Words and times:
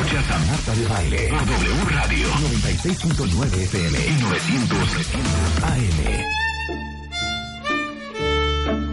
Escuchas 0.00 0.30
a 0.30 0.38
Marta 0.38 0.74
de 0.74 0.86
Baile 0.86 1.28
por 1.28 1.44
W 1.44 1.84
Radio 1.90 2.26
96.9 2.30 3.52
FM 3.64 3.98
y 4.06 4.12
900 4.22 4.78
AM. 5.62 6.30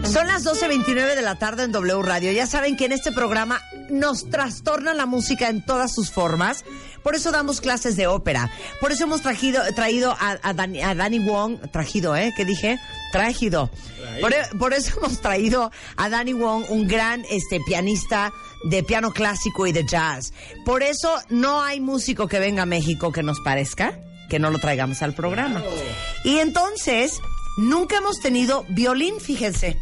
Son 0.04 0.26
las 0.26 0.44
12.29 0.44 1.14
de 1.14 1.22
la 1.22 1.36
tarde 1.36 1.62
en 1.62 1.72
W 1.72 2.02
Radio. 2.02 2.30
Ya 2.32 2.46
saben 2.46 2.76
que 2.76 2.84
en 2.84 2.92
este 2.92 3.10
programa 3.10 3.62
nos 3.88 4.28
trastorna 4.28 4.92
la 4.92 5.06
música 5.06 5.48
en 5.48 5.64
todas 5.64 5.94
sus 5.94 6.10
formas. 6.10 6.66
Por 7.02 7.14
eso 7.14 7.32
damos 7.32 7.62
clases 7.62 7.96
de 7.96 8.06
ópera. 8.06 8.50
Por 8.78 8.92
eso 8.92 9.04
hemos 9.04 9.22
trajido, 9.22 9.62
traído 9.74 10.12
a, 10.12 10.38
a, 10.42 10.52
Dani, 10.52 10.82
a 10.82 10.94
Danny 10.94 11.20
Wong. 11.20 11.58
Trajido, 11.70 12.16
¿eh? 12.16 12.34
¿Qué 12.36 12.44
dije? 12.44 12.78
Trajido. 13.12 13.70
Por, 14.20 14.34
por, 14.58 14.74
eso 14.74 14.98
hemos 14.98 15.22
traído 15.22 15.70
a 15.96 16.10
Danny 16.10 16.34
Wong, 16.34 16.66
un 16.68 16.86
gran 16.86 17.24
este, 17.30 17.60
pianista 17.66 18.30
de 18.64 18.82
piano 18.82 19.12
clásico 19.12 19.66
y 19.66 19.72
de 19.72 19.84
jazz. 19.86 20.32
Por 20.64 20.82
eso 20.82 21.14
no 21.28 21.62
hay 21.62 21.80
músico 21.80 22.28
que 22.28 22.38
venga 22.38 22.62
a 22.62 22.66
México 22.66 23.12
que 23.12 23.22
nos 23.22 23.40
parezca 23.40 23.98
que 24.28 24.38
no 24.38 24.50
lo 24.50 24.58
traigamos 24.58 25.00
al 25.02 25.14
programa. 25.14 25.62
Y 26.22 26.38
entonces, 26.38 27.18
nunca 27.56 27.96
hemos 27.96 28.20
tenido 28.20 28.66
violín, 28.68 29.20
fíjense 29.20 29.78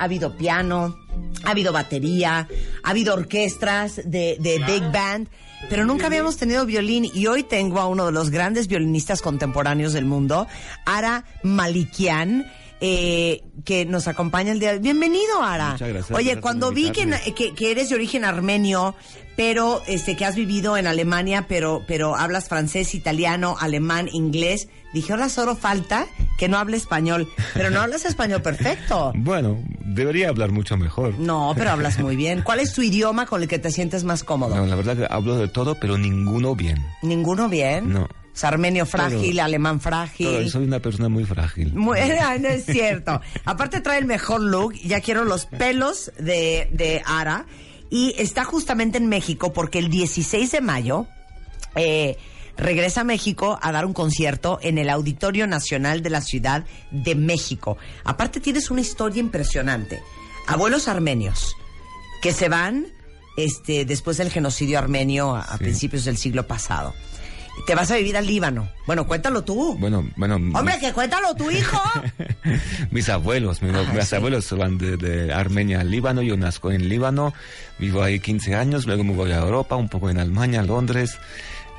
ha 0.00 0.04
habido 0.04 0.34
piano, 0.34 0.96
ha 1.44 1.50
habido 1.50 1.74
batería, 1.74 2.48
ha 2.82 2.90
habido 2.90 3.12
orquestas 3.12 3.96
de, 3.96 4.38
de 4.40 4.56
claro. 4.56 4.72
big 4.72 4.92
band, 4.92 5.28
pero 5.68 5.84
nunca 5.84 6.06
habíamos 6.06 6.38
tenido 6.38 6.64
violín 6.64 7.04
y 7.12 7.26
hoy 7.26 7.42
tengo 7.42 7.80
a 7.80 7.86
uno 7.86 8.06
de 8.06 8.12
los 8.12 8.30
grandes 8.30 8.66
violinistas 8.66 9.20
contemporáneos 9.20 9.92
del 9.92 10.06
mundo, 10.06 10.46
Ara 10.86 11.24
Malikian. 11.42 12.50
Eh, 12.80 13.42
que 13.64 13.84
nos 13.84 14.08
acompaña 14.08 14.52
el 14.52 14.60
día. 14.60 14.78
Bienvenido, 14.78 15.42
Ara. 15.42 15.72
Muchas 15.72 15.88
gracias. 15.88 16.10
Oye, 16.10 16.24
gracias 16.24 16.42
cuando 16.42 16.72
vi 16.72 16.90
que, 16.90 17.06
que, 17.34 17.54
que, 17.54 17.70
eres 17.70 17.90
de 17.90 17.94
origen 17.94 18.24
armenio, 18.24 18.94
pero 19.36 19.82
este 19.86 20.16
que 20.16 20.24
has 20.24 20.34
vivido 20.34 20.78
en 20.78 20.86
Alemania, 20.86 21.46
pero 21.46 21.82
pero 21.86 22.16
hablas 22.16 22.48
francés, 22.48 22.94
italiano, 22.94 23.56
alemán, 23.60 24.08
inglés, 24.12 24.68
dije, 24.94 25.12
hola, 25.12 25.28
solo 25.28 25.56
falta 25.56 26.06
que 26.38 26.48
no 26.48 26.56
hable 26.56 26.78
español, 26.78 27.28
pero 27.52 27.70
no 27.70 27.80
hablas 27.80 28.04
español 28.06 28.42
perfecto. 28.42 29.12
Bueno, 29.22 29.62
debería 29.84 30.30
hablar 30.30 30.50
mucho 30.50 30.76
mejor. 30.76 31.18
No, 31.18 31.52
pero 31.56 31.70
hablas 31.70 31.98
muy 31.98 32.16
bien. 32.16 32.40
¿Cuál 32.42 32.60
es 32.60 32.72
tu 32.72 32.82
idioma 32.82 33.26
con 33.26 33.42
el 33.42 33.48
que 33.48 33.58
te 33.58 33.70
sientes 33.70 34.04
más 34.04 34.24
cómodo? 34.24 34.56
No, 34.56 34.64
la 34.64 34.74
verdad 34.74 34.96
que 34.96 35.06
hablo 35.08 35.36
de 35.36 35.48
todo, 35.48 35.74
pero 35.78 35.98
ninguno 35.98 36.54
bien. 36.56 36.84
¿Ninguno 37.02 37.48
bien? 37.48 37.92
No. 37.92 38.08
Armenio 38.42 38.86
frágil, 38.86 39.36
todo, 39.36 39.44
alemán 39.44 39.80
frágil. 39.80 40.26
Todo, 40.26 40.48
soy 40.48 40.64
una 40.64 40.80
persona 40.80 41.08
muy 41.08 41.24
frágil. 41.24 41.74
Muy, 41.74 41.98
no 42.40 42.48
es 42.48 42.64
cierto. 42.64 43.20
Aparte 43.44 43.80
trae 43.80 43.98
el 43.98 44.06
mejor 44.06 44.40
look. 44.40 44.74
Ya 44.74 45.00
quiero 45.00 45.24
los 45.24 45.46
pelos 45.46 46.10
de, 46.18 46.68
de 46.72 47.02
Ara. 47.04 47.46
Y 47.90 48.14
está 48.18 48.44
justamente 48.44 48.98
en 48.98 49.08
México 49.08 49.52
porque 49.52 49.78
el 49.78 49.90
16 49.90 50.52
de 50.52 50.60
mayo 50.60 51.06
eh, 51.74 52.16
regresa 52.56 53.00
a 53.00 53.04
México 53.04 53.58
a 53.60 53.72
dar 53.72 53.84
un 53.84 53.92
concierto 53.92 54.58
en 54.62 54.78
el 54.78 54.90
Auditorio 54.90 55.46
Nacional 55.46 56.02
de 56.02 56.10
la 56.10 56.20
Ciudad 56.20 56.64
de 56.90 57.14
México. 57.14 57.78
Aparte 58.04 58.40
tienes 58.40 58.70
una 58.70 58.80
historia 58.80 59.20
impresionante. 59.20 60.02
Abuelos 60.46 60.88
armenios 60.88 61.56
que 62.22 62.32
se 62.32 62.48
van 62.48 62.86
este, 63.36 63.84
después 63.84 64.18
del 64.18 64.30
genocidio 64.30 64.78
armenio 64.78 65.34
a, 65.34 65.56
principios 65.58 66.04
del 66.04 66.16
siglo 66.16 66.46
pasado. 66.46 66.94
Te 67.66 67.74
vas 67.74 67.90
a 67.90 67.96
vivir 67.96 68.16
al 68.16 68.26
Líbano. 68.26 68.68
Bueno, 68.86 69.06
cuéntalo 69.06 69.42
tú. 69.44 69.76
Bueno, 69.78 70.08
bueno. 70.16 70.36
Hombre, 70.36 70.78
que 70.80 70.92
cuéntalo 70.92 71.34
tu 71.34 71.50
hijo. 71.50 71.80
mis 72.90 73.08
abuelos, 73.08 73.62
mis, 73.62 73.74
Ah, 73.74 73.84
mis 73.94 74.04
sí. 74.08 74.16
abuelos 74.16 74.50
van 74.56 74.78
de, 74.78 74.96
de, 74.96 75.32
Armenia 75.32 75.80
al 75.80 75.90
Líbano. 75.90 76.22
Yo 76.22 76.36
nazco 76.36 76.70
en 76.72 76.88
Líbano, 76.88 77.32
vivo 77.78 78.02
ahí 78.02 78.20
15 78.20 78.54
años, 78.54 78.86
luego 78.86 79.04
me 79.04 79.12
voy 79.14 79.32
a 79.32 79.38
Europa, 79.38 79.76
un 79.76 79.88
poco 79.88 80.10
en 80.10 80.18
Alemania, 80.18 80.62
Londres, 80.62 81.18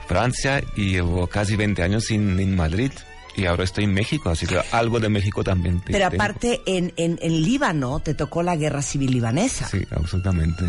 Francia 0.07 0.63
y 0.75 0.91
llevo 0.91 1.27
casi 1.27 1.55
20 1.55 1.83
años 1.83 2.09
en, 2.11 2.39
en 2.39 2.55
Madrid. 2.55 2.91
Y 3.37 3.45
ahora 3.45 3.63
estoy 3.63 3.85
en 3.85 3.93
México, 3.93 4.29
así 4.29 4.45
que 4.45 4.59
algo 4.73 4.99
de 4.99 5.07
México 5.07 5.41
también. 5.41 5.79
Te, 5.79 5.93
Pero 5.93 6.09
tengo. 6.09 6.21
aparte, 6.21 6.61
en, 6.65 6.91
en, 6.97 7.17
en 7.21 7.41
Líbano 7.43 7.99
te 8.01 8.13
tocó 8.13 8.43
la 8.43 8.57
guerra 8.57 8.81
civil 8.81 9.11
libanesa. 9.11 9.67
Sí, 9.69 9.85
absolutamente. 9.91 10.65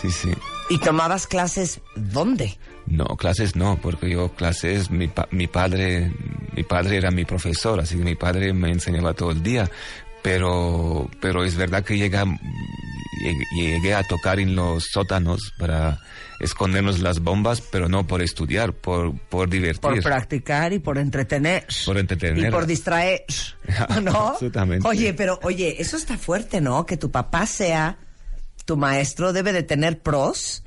Sí, 0.00 0.10
sí. 0.10 0.30
¿Y 0.70 0.78
tomabas 0.78 1.26
clases 1.26 1.80
dónde? 1.94 2.58
No, 2.86 3.04
clases 3.16 3.54
no, 3.54 3.78
porque 3.80 4.10
yo 4.10 4.30
clases, 4.30 4.90
mi, 4.90 5.08
pa 5.08 5.28
mi 5.30 5.46
padre, 5.46 6.12
mi 6.54 6.62
padre 6.62 6.96
era 6.96 7.10
mi 7.10 7.24
profesor, 7.24 7.80
así 7.80 7.96
que 7.96 8.04
mi 8.04 8.14
padre 8.14 8.52
me 8.52 8.70
enseñaba 8.70 9.14
todo 9.14 9.32
el 9.32 9.42
día. 9.42 9.70
Pero, 10.22 11.08
pero 11.20 11.44
es 11.44 11.56
verdad 11.56 11.82
que 11.82 11.96
llega, 11.96 12.24
llegué 13.56 13.94
a 13.94 14.02
tocar 14.02 14.38
en 14.38 14.54
los 14.54 14.84
sótanos 14.84 15.52
para 15.58 15.98
escondernos 16.40 17.00
las 17.00 17.20
bombas, 17.20 17.60
pero 17.60 17.88
no 17.88 18.06
por 18.06 18.22
estudiar, 18.22 18.72
por, 18.72 19.18
por 19.18 19.48
divertir. 19.48 19.80
Por 19.80 20.02
practicar 20.02 20.72
y 20.72 20.78
por 20.78 20.98
entretener. 20.98 21.66
Por 21.86 21.98
entretener. 21.98 22.48
Y 22.48 22.50
por 22.50 22.66
distraer, 22.66 23.24
¿no? 24.02 24.28
Absolutamente. 24.30 24.86
Oye, 24.86 25.14
pero 25.14 25.38
oye, 25.42 25.76
eso 25.78 25.96
está 25.96 26.18
fuerte, 26.18 26.60
¿no? 26.60 26.84
Que 26.86 26.96
tu 26.96 27.10
papá 27.10 27.46
sea 27.46 27.98
tu 28.70 28.76
maestro 28.76 29.32
debe 29.32 29.52
de 29.52 29.64
tener 29.64 29.98
pros. 29.98 30.62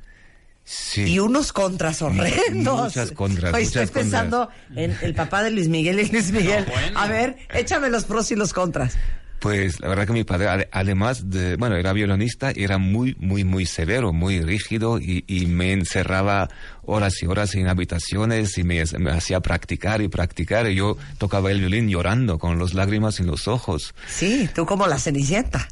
Sí. 0.66 1.04
Y 1.04 1.20
unos 1.20 1.54
contras 1.54 2.02
horrendos. 2.02 2.82
Muchas 2.84 3.14
contras. 3.14 3.54
Hoy 3.54 3.64
muchas 3.64 3.84
estoy 3.84 4.02
pensando 4.02 4.50
en 4.76 4.94
el 5.02 5.14
papá 5.16 5.42
de 5.42 5.52
Luis 5.52 5.70
Miguel 5.70 6.02
y 6.02 6.10
Luis 6.10 6.34
Miguel. 6.34 6.66
No, 6.68 6.74
bueno. 6.74 7.00
A 7.00 7.08
ver, 7.08 7.38
échame 7.54 7.90
los 7.90 8.04
pros 8.04 8.30
y 8.32 8.36
los 8.36 8.52
contras. 8.52 8.98
Pues 9.40 9.80
la 9.80 9.88
verdad 9.88 10.06
que 10.06 10.12
mi 10.12 10.26
padre, 10.26 10.68
además 10.72 11.30
de, 11.30 11.56
bueno, 11.56 11.78
era 11.78 11.94
violonista, 11.94 12.52
era 12.54 12.78
muy, 12.78 13.16
muy, 13.20 13.46
muy 13.46 13.66
severo, 13.66 14.12
muy 14.12 14.42
rígido 14.42 15.00
y, 15.00 15.24
y 15.28 15.46
me 15.46 15.72
encerraba 15.72 16.50
horas 16.82 17.22
y 17.22 17.26
horas 17.26 17.56
en 17.56 17.68
habitaciones 17.68 18.58
y 18.58 18.64
me, 18.64 18.84
me, 19.00 19.12
hacía 19.12 19.40
practicar 19.40 20.02
y 20.02 20.10
practicar. 20.10 20.70
Y 20.70 20.76
yo 20.76 20.98
tocaba 21.20 21.52
el 21.52 21.60
violín 21.60 21.88
llorando 21.88 22.38
con 22.38 22.60
las 22.60 22.74
lágrimas 22.74 23.22
en 23.22 23.28
los 23.28 23.48
ojos. 23.48 23.96
Sí, 24.10 24.50
tú 24.54 24.66
como 24.66 24.88
la 24.88 24.98
cenicienta. 24.98 25.70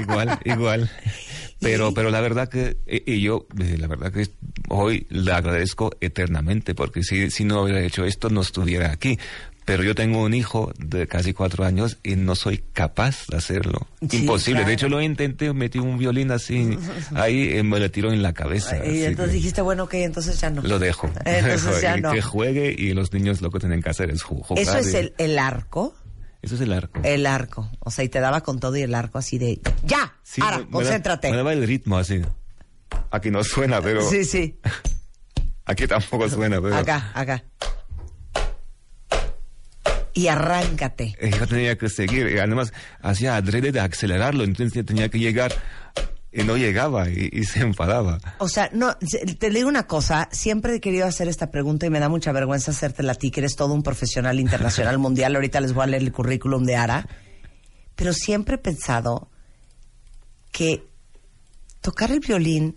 igual, 0.00 0.38
igual. 0.44 0.90
Pero, 1.60 1.92
pero 1.92 2.10
la 2.10 2.20
verdad 2.20 2.48
que, 2.48 2.76
y 2.86 3.20
yo, 3.20 3.46
la 3.56 3.88
verdad 3.88 4.12
que 4.12 4.28
hoy 4.68 5.06
le 5.10 5.32
agradezco 5.32 5.90
eternamente 6.00 6.74
porque 6.74 7.02
si, 7.02 7.30
si 7.30 7.44
no 7.44 7.62
hubiera 7.62 7.82
hecho 7.82 8.04
esto 8.04 8.30
no 8.30 8.42
estuviera 8.42 8.92
aquí 8.92 9.18
pero 9.68 9.82
yo 9.82 9.94
tengo 9.94 10.22
un 10.22 10.32
hijo 10.32 10.72
de 10.78 11.06
casi 11.06 11.34
cuatro 11.34 11.62
años 11.62 11.98
y 12.02 12.16
no 12.16 12.34
soy 12.36 12.64
capaz 12.72 13.26
de 13.28 13.36
hacerlo. 13.36 13.86
Sí, 14.08 14.20
Imposible. 14.20 14.60
claro. 14.60 14.68
De 14.68 14.72
hecho, 14.72 14.88
lo 14.88 15.02
intenté, 15.02 15.52
metí 15.52 15.78
un 15.78 15.98
violín 15.98 16.30
así, 16.30 16.78
ahí 17.14 17.50
eh, 17.50 17.62
me 17.62 17.78
lo 17.78 17.90
tiró 17.90 18.10
en 18.10 18.22
la 18.22 18.32
cabeza. 18.32 18.82
Y 18.82 19.04
entonces 19.04 19.34
dijiste, 19.34 19.60
bueno, 19.60 19.84
ok, 19.84 19.92
entonces 19.92 20.40
ya 20.40 20.48
no. 20.48 20.62
Lo 20.62 20.78
dejo. 20.78 21.10
Entonces 21.22 21.82
ya 21.82 21.98
y 21.98 22.00
no. 22.00 22.12
Que 22.12 22.22
juegue 22.22 22.74
y 22.78 22.94
los 22.94 23.12
niños 23.12 23.42
lo 23.42 23.50
que 23.50 23.58
tienen 23.58 23.82
que 23.82 23.90
hacer 23.90 24.08
es 24.10 24.22
jugar. 24.22 24.58
¿Eso 24.58 24.78
es 24.78 24.94
el, 24.94 25.12
el, 25.18 25.38
arco? 25.38 25.94
Eso 26.42 26.54
es 26.54 26.60
el 26.60 26.72
arco. 26.72 27.00
El 27.02 27.26
arco. 27.26 27.70
O 27.80 27.90
sea, 27.90 28.04
y 28.04 28.08
te 28.08 28.20
daba 28.20 28.42
con 28.42 28.60
todo 28.60 28.76
y 28.76 28.82
el 28.82 28.94
arco 28.94 29.18
así 29.18 29.38
de, 29.38 29.60
¡ya! 29.84 30.14
Sí, 30.22 30.40
ahora, 30.42 30.58
me, 30.58 30.64
me 30.64 30.70
concéntrate. 30.70 31.28
Da, 31.28 31.32
me 31.32 31.36
daba 31.38 31.52
el 31.52 31.66
ritmo 31.66 31.98
así. 31.98 32.22
Aquí 33.10 33.30
no 33.30 33.42
suena, 33.42 33.80
pero... 33.80 34.08
Sí, 34.08 34.24
sí. 34.24 34.58
Aquí 35.64 35.86
tampoco 35.86 36.28
suena, 36.28 36.60
pero... 36.60 36.76
Acá, 36.76 37.10
acá 37.14 37.44
y 40.18 40.26
arráncate. 40.26 41.16
Yo 41.38 41.46
tenía 41.46 41.78
que 41.78 41.88
seguir, 41.88 42.28
y 42.28 42.38
además 42.38 42.72
hacía 43.02 43.36
adrede 43.36 43.70
de 43.70 43.78
acelerarlo, 43.78 44.42
entonces 44.42 44.84
tenía 44.84 45.08
que 45.08 45.20
llegar 45.20 45.52
y 46.30 46.44
no 46.44 46.56
llegaba 46.56 47.08
y, 47.08 47.30
y, 47.32 47.44
se 47.44 47.60
enfadaba. 47.60 48.18
O 48.38 48.48
sea, 48.48 48.70
no, 48.72 48.96
te 48.96 49.50
digo 49.50 49.68
una 49.68 49.86
cosa, 49.86 50.28
siempre 50.30 50.74
he 50.74 50.80
querido 50.80 51.06
hacer 51.06 51.28
esta 51.28 51.50
pregunta 51.50 51.86
y 51.86 51.90
me 51.90 52.00
da 52.00 52.08
mucha 52.08 52.32
vergüenza 52.32 52.70
hacértela 52.72 53.12
a 53.12 53.14
ti, 53.14 53.30
que 53.30 53.40
eres 53.40 53.56
todo 53.56 53.72
un 53.72 53.82
profesional 53.82 54.38
internacional 54.38 54.98
mundial, 54.98 55.34
ahorita 55.34 55.60
les 55.60 55.72
voy 55.72 55.84
a 55.84 55.86
leer 55.86 56.02
el 56.02 56.12
currículum 56.12 56.64
de 56.64 56.76
Ara, 56.76 57.08
pero 57.96 58.12
siempre 58.12 58.56
he 58.56 58.58
pensado 58.58 59.30
que 60.52 60.86
tocar 61.80 62.10
el 62.10 62.20
violín 62.20 62.76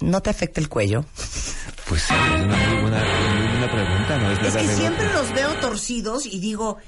no 0.00 0.22
te 0.22 0.30
afecta 0.30 0.60
el 0.60 0.68
cuello. 0.68 1.04
Pues 1.88 2.02
sí, 2.02 2.14
es 2.14 2.42
una 2.44 2.56
muy 2.56 2.80
buena, 2.80 3.04
muy 3.38 3.48
buena 3.48 3.72
pregunta, 3.72 4.18
¿no? 4.18 4.30
Es, 4.32 4.54
es 4.54 4.56
que 4.56 4.74
siempre 4.74 5.12
los 5.12 5.32
veo 5.32 5.54
torcidos 5.60 6.26
y 6.26 6.40
digo, 6.40 6.78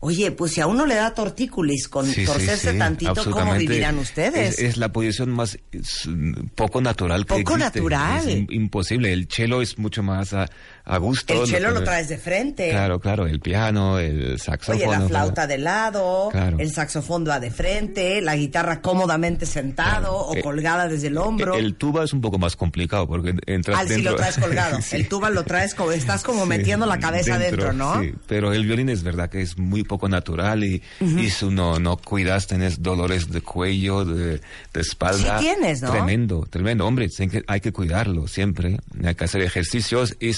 oye, 0.00 0.30
pues 0.30 0.52
si 0.52 0.60
a 0.60 0.66
uno 0.66 0.86
le 0.86 0.94
da 0.94 1.14
tortícolis 1.14 1.88
con 1.88 2.06
sí, 2.06 2.24
torcerse 2.24 2.68
sí, 2.68 2.72
sí, 2.72 2.78
tantito, 2.78 3.30
¿cómo 3.30 3.54
vivirán 3.54 3.98
ustedes? 3.98 4.58
Es, 4.58 4.58
es 4.58 4.76
la 4.76 4.92
posición 4.92 5.30
más 5.30 5.58
es, 5.72 6.08
poco 6.54 6.80
natural 6.80 7.26
que 7.26 7.36
Poco 7.42 7.56
existe. 7.56 7.80
natural. 7.80 8.28
Es 8.28 8.46
imposible. 8.50 9.12
El 9.12 9.28
cello 9.30 9.62
es 9.62 9.78
mucho 9.78 10.02
más 10.02 10.32
a, 10.32 10.48
a 10.86 10.98
gusto. 10.98 11.42
El 11.42 11.48
cello 11.48 11.70
lo 11.72 11.82
traes 11.82 12.08
de 12.08 12.16
frente. 12.16 12.70
Claro, 12.70 13.00
claro. 13.00 13.26
El 13.26 13.40
piano, 13.40 13.98
el 13.98 14.38
saxofón. 14.40 14.76
Oye, 14.76 14.86
la 14.86 15.06
flauta 15.06 15.46
de 15.46 15.58
lado, 15.58 16.28
claro. 16.30 16.58
el 16.58 16.72
saxofón 16.72 17.26
va 17.28 17.40
de 17.40 17.50
frente, 17.50 18.20
la 18.20 18.36
guitarra 18.36 18.80
cómodamente 18.80 19.46
sentado 19.46 20.00
claro. 20.00 20.16
o 20.16 20.36
eh, 20.36 20.42
colgada 20.42 20.88
desde 20.88 21.08
el 21.08 21.18
hombro. 21.18 21.54
El, 21.54 21.64
el, 21.66 21.74
tuba 21.74 22.04
es 22.04 22.12
un 22.12 22.20
poco 22.20 22.38
más 22.38 22.54
complicado 22.54 23.08
porque 23.08 23.34
entras 23.46 23.78
ah, 23.80 23.84
dentro. 23.84 23.96
sí 23.96 24.02
lo 24.02 24.16
traes 24.16 24.38
colgado. 24.38 24.80
sí. 24.80 24.96
El 24.96 25.08
tuba 25.08 25.28
lo 25.30 25.44
traes 25.44 25.74
como, 25.74 25.90
estás 25.92 26.22
como 26.22 26.46
metiendo 26.46 26.86
la 26.86 26.98
cabeza 26.98 27.38
dentro, 27.38 27.66
dentro 27.66 27.72
¿no? 27.72 28.00
Sí, 28.00 28.14
pero 28.28 28.52
el 28.52 28.64
violín 28.64 28.88
es 28.88 29.02
verdad 29.02 29.28
que 29.28 29.42
es 29.42 29.58
muy 29.58 29.82
poco 29.82 30.08
natural 30.08 30.62
y, 30.62 30.82
y 31.00 31.30
si 31.30 31.46
no, 31.46 31.80
no 31.80 31.96
cuidas, 31.96 32.46
tienes 32.46 32.80
dolores 32.80 33.30
de 33.30 33.40
cuello, 33.40 34.04
de, 34.04 34.40
de 34.72 34.80
espalda. 34.80 35.38
Sí 35.38 35.46
tienes, 35.46 35.82
¿no? 35.82 35.90
Tremendo, 35.90 36.46
tremendo. 36.48 36.86
Hombre, 36.86 37.08
hay 37.46 37.60
que, 37.60 37.72
cuidarlo 37.72 38.28
siempre. 38.28 38.78
Hay 39.04 39.14
que 39.14 39.24
hacer 39.24 39.42
ejercicios 39.42 40.16
y 40.20 40.28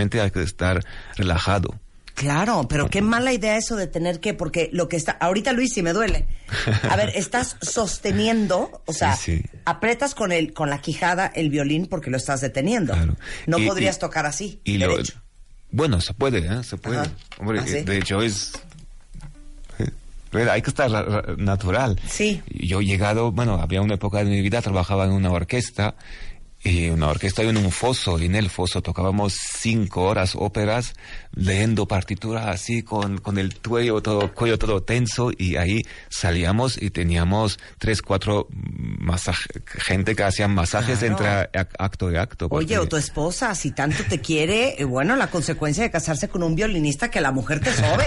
hay 0.00 0.30
que 0.30 0.42
estar 0.42 0.84
relajado. 1.16 1.78
Claro, 2.14 2.66
pero 2.66 2.88
qué 2.88 3.02
mala 3.02 3.32
idea 3.34 3.58
eso 3.58 3.76
de 3.76 3.86
tener 3.86 4.20
que, 4.20 4.32
porque 4.32 4.70
lo 4.72 4.88
que 4.88 4.96
está, 4.96 5.12
ahorita 5.12 5.52
Luis, 5.52 5.74
si 5.74 5.82
me 5.82 5.92
duele. 5.92 6.26
A 6.88 6.96
ver, 6.96 7.10
estás 7.14 7.56
sosteniendo, 7.60 8.82
o 8.86 8.92
sea, 8.94 9.14
Sí, 9.16 9.36
sí. 9.38 9.42
apretas 9.66 10.14
con 10.14 10.32
el, 10.32 10.54
con 10.54 10.70
la 10.70 10.80
quijada 10.80 11.26
el 11.26 11.50
violín 11.50 11.86
porque 11.86 12.10
lo 12.10 12.16
estás 12.16 12.40
deteniendo. 12.40 12.94
Claro. 12.94 13.16
No 13.46 13.58
Y- 13.58 13.66
podrías 13.66 13.96
y- 13.96 14.00
tocar 14.00 14.24
así, 14.24 14.60
Y 14.64 14.78
lo, 14.78 14.96
bueno, 15.72 16.00
se 16.00 16.14
puede, 16.14 16.38
¿eh? 16.38 16.64
Se 16.64 16.78
puede. 16.78 17.00
Ajá. 17.00 17.10
Hombre, 17.38 17.58
¿Ah, 17.60 17.66
sí? 17.66 17.82
de 17.82 17.98
hecho 17.98 18.22
es... 18.22 18.52
Hay 20.50 20.60
que 20.62 20.70
estar 20.70 20.90
ra- 20.90 21.02
ra- 21.02 21.34
natural. 21.38 21.98
Sí. 22.08 22.42
Yo 22.48 22.80
he 22.80 22.84
llegado, 22.84 23.32
bueno, 23.32 23.54
había 23.60 23.80
una 23.80 23.94
época 23.94 24.18
de 24.18 24.24
mi 24.26 24.40
vida, 24.42 24.60
trabajaba 24.60 25.04
en 25.04 25.12
una 25.12 25.30
orquesta, 25.30 25.94
y 26.66 26.88
una 26.90 27.08
orquesta 27.08 27.42
en 27.42 27.56
un 27.56 27.70
foso, 27.70 28.18
y 28.18 28.24
en 28.26 28.34
el 28.34 28.50
foso 28.50 28.82
tocábamos 28.82 29.34
cinco 29.58 30.02
horas 30.02 30.32
óperas, 30.34 30.94
leyendo 31.32 31.86
partituras 31.86 32.46
así, 32.46 32.82
con, 32.82 33.18
con 33.18 33.38
el 33.38 33.56
cuello 33.60 34.00
todo, 34.02 34.34
cuello 34.34 34.58
todo 34.58 34.82
tenso, 34.82 35.30
y 35.36 35.56
ahí 35.56 35.82
salíamos 36.08 36.80
y 36.82 36.90
teníamos 36.90 37.58
tres, 37.78 38.02
cuatro 38.02 38.48
masaje, 38.50 39.48
gente 39.66 40.16
que 40.16 40.24
hacían 40.24 40.54
masajes 40.54 40.98
Claro. 40.98 41.12
entre 41.12 41.28
ac- 41.60 41.68
acto 41.78 42.10
y 42.10 42.16
acto. 42.16 42.48
Oye, 42.50 42.78
o 42.78 42.86
tu 42.88 42.96
esposa, 42.96 43.54
si 43.54 43.70
tanto 43.70 44.02
te 44.08 44.20
quiere, 44.20 44.74
eh, 44.80 44.84
bueno, 44.84 45.14
la 45.16 45.28
consecuencia 45.28 45.82
de 45.84 45.90
casarse 45.90 46.28
con 46.28 46.42
un 46.42 46.54
violinista 46.56 47.10
que 47.10 47.20
la 47.20 47.30
mujer 47.32 47.60
te 47.60 47.72
sobe, 47.72 48.06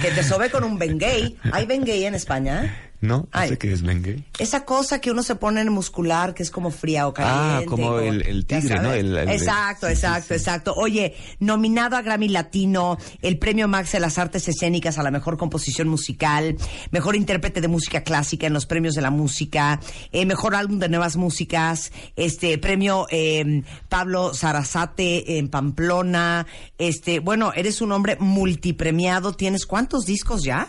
que 0.00 0.10
te 0.12 0.22
sobe 0.22 0.50
con 0.50 0.62
un 0.64 0.78
bengay. 0.78 1.36
¿Hay 1.52 1.66
bengay 1.66 2.04
en 2.04 2.14
España? 2.14 2.82
No, 3.06 3.28
Ay. 3.30 3.56
es 3.60 3.82
Bengue. 3.82 4.24
Esa 4.38 4.64
cosa 4.64 5.00
que 5.00 5.10
uno 5.10 5.22
se 5.22 5.36
pone 5.36 5.60
en 5.60 5.70
muscular, 5.70 6.34
que 6.34 6.42
es 6.42 6.50
como 6.50 6.70
fría 6.70 7.06
o 7.06 7.14
caliente. 7.14 7.64
Ah, 7.66 7.68
como 7.68 7.98
el- 8.00 8.46
tigre, 8.46 8.76
¿no? 8.76 8.82
sabes. 8.84 9.00
El- 9.04 9.16
el- 9.16 9.28
exacto, 9.30 9.86
sí, 9.86 9.92
exacto, 9.92 10.28
sí. 10.28 10.34
exacto. 10.34 10.74
Oye, 10.76 11.14
nominado 11.38 11.96
a 11.96 12.02
Grammy 12.02 12.28
Latino, 12.28 12.98
el 13.22 13.38
premio 13.38 13.68
Max 13.68 13.92
de 13.92 14.00
las 14.00 14.18
Artes 14.18 14.48
Escénicas 14.48 14.98
a 14.98 15.02
la 15.02 15.10
mejor 15.10 15.36
composición 15.36 15.88
musical, 15.88 16.56
mejor 16.90 17.14
intérprete 17.16 17.60
de 17.60 17.68
música 17.68 18.02
clásica 18.02 18.46
en 18.46 18.52
los 18.52 18.66
premios 18.66 18.94
de 18.94 19.02
la 19.02 19.10
música, 19.10 19.80
eh, 20.12 20.26
mejor 20.26 20.54
álbum 20.54 20.78
de 20.78 20.88
nuevas 20.88 21.16
músicas, 21.16 21.92
este 22.16 22.58
premio 22.58 23.06
eh, 23.10 23.62
Pablo 23.88 24.34
Sarasate 24.34 25.38
en 25.38 25.48
Pamplona, 25.48 26.46
este, 26.78 27.20
bueno, 27.20 27.52
eres 27.54 27.80
un 27.80 27.92
hombre 27.92 28.16
multipremiado, 28.18 29.32
¿tienes 29.34 29.66
cuántos 29.66 30.06
discos 30.06 30.42
ya? 30.42 30.68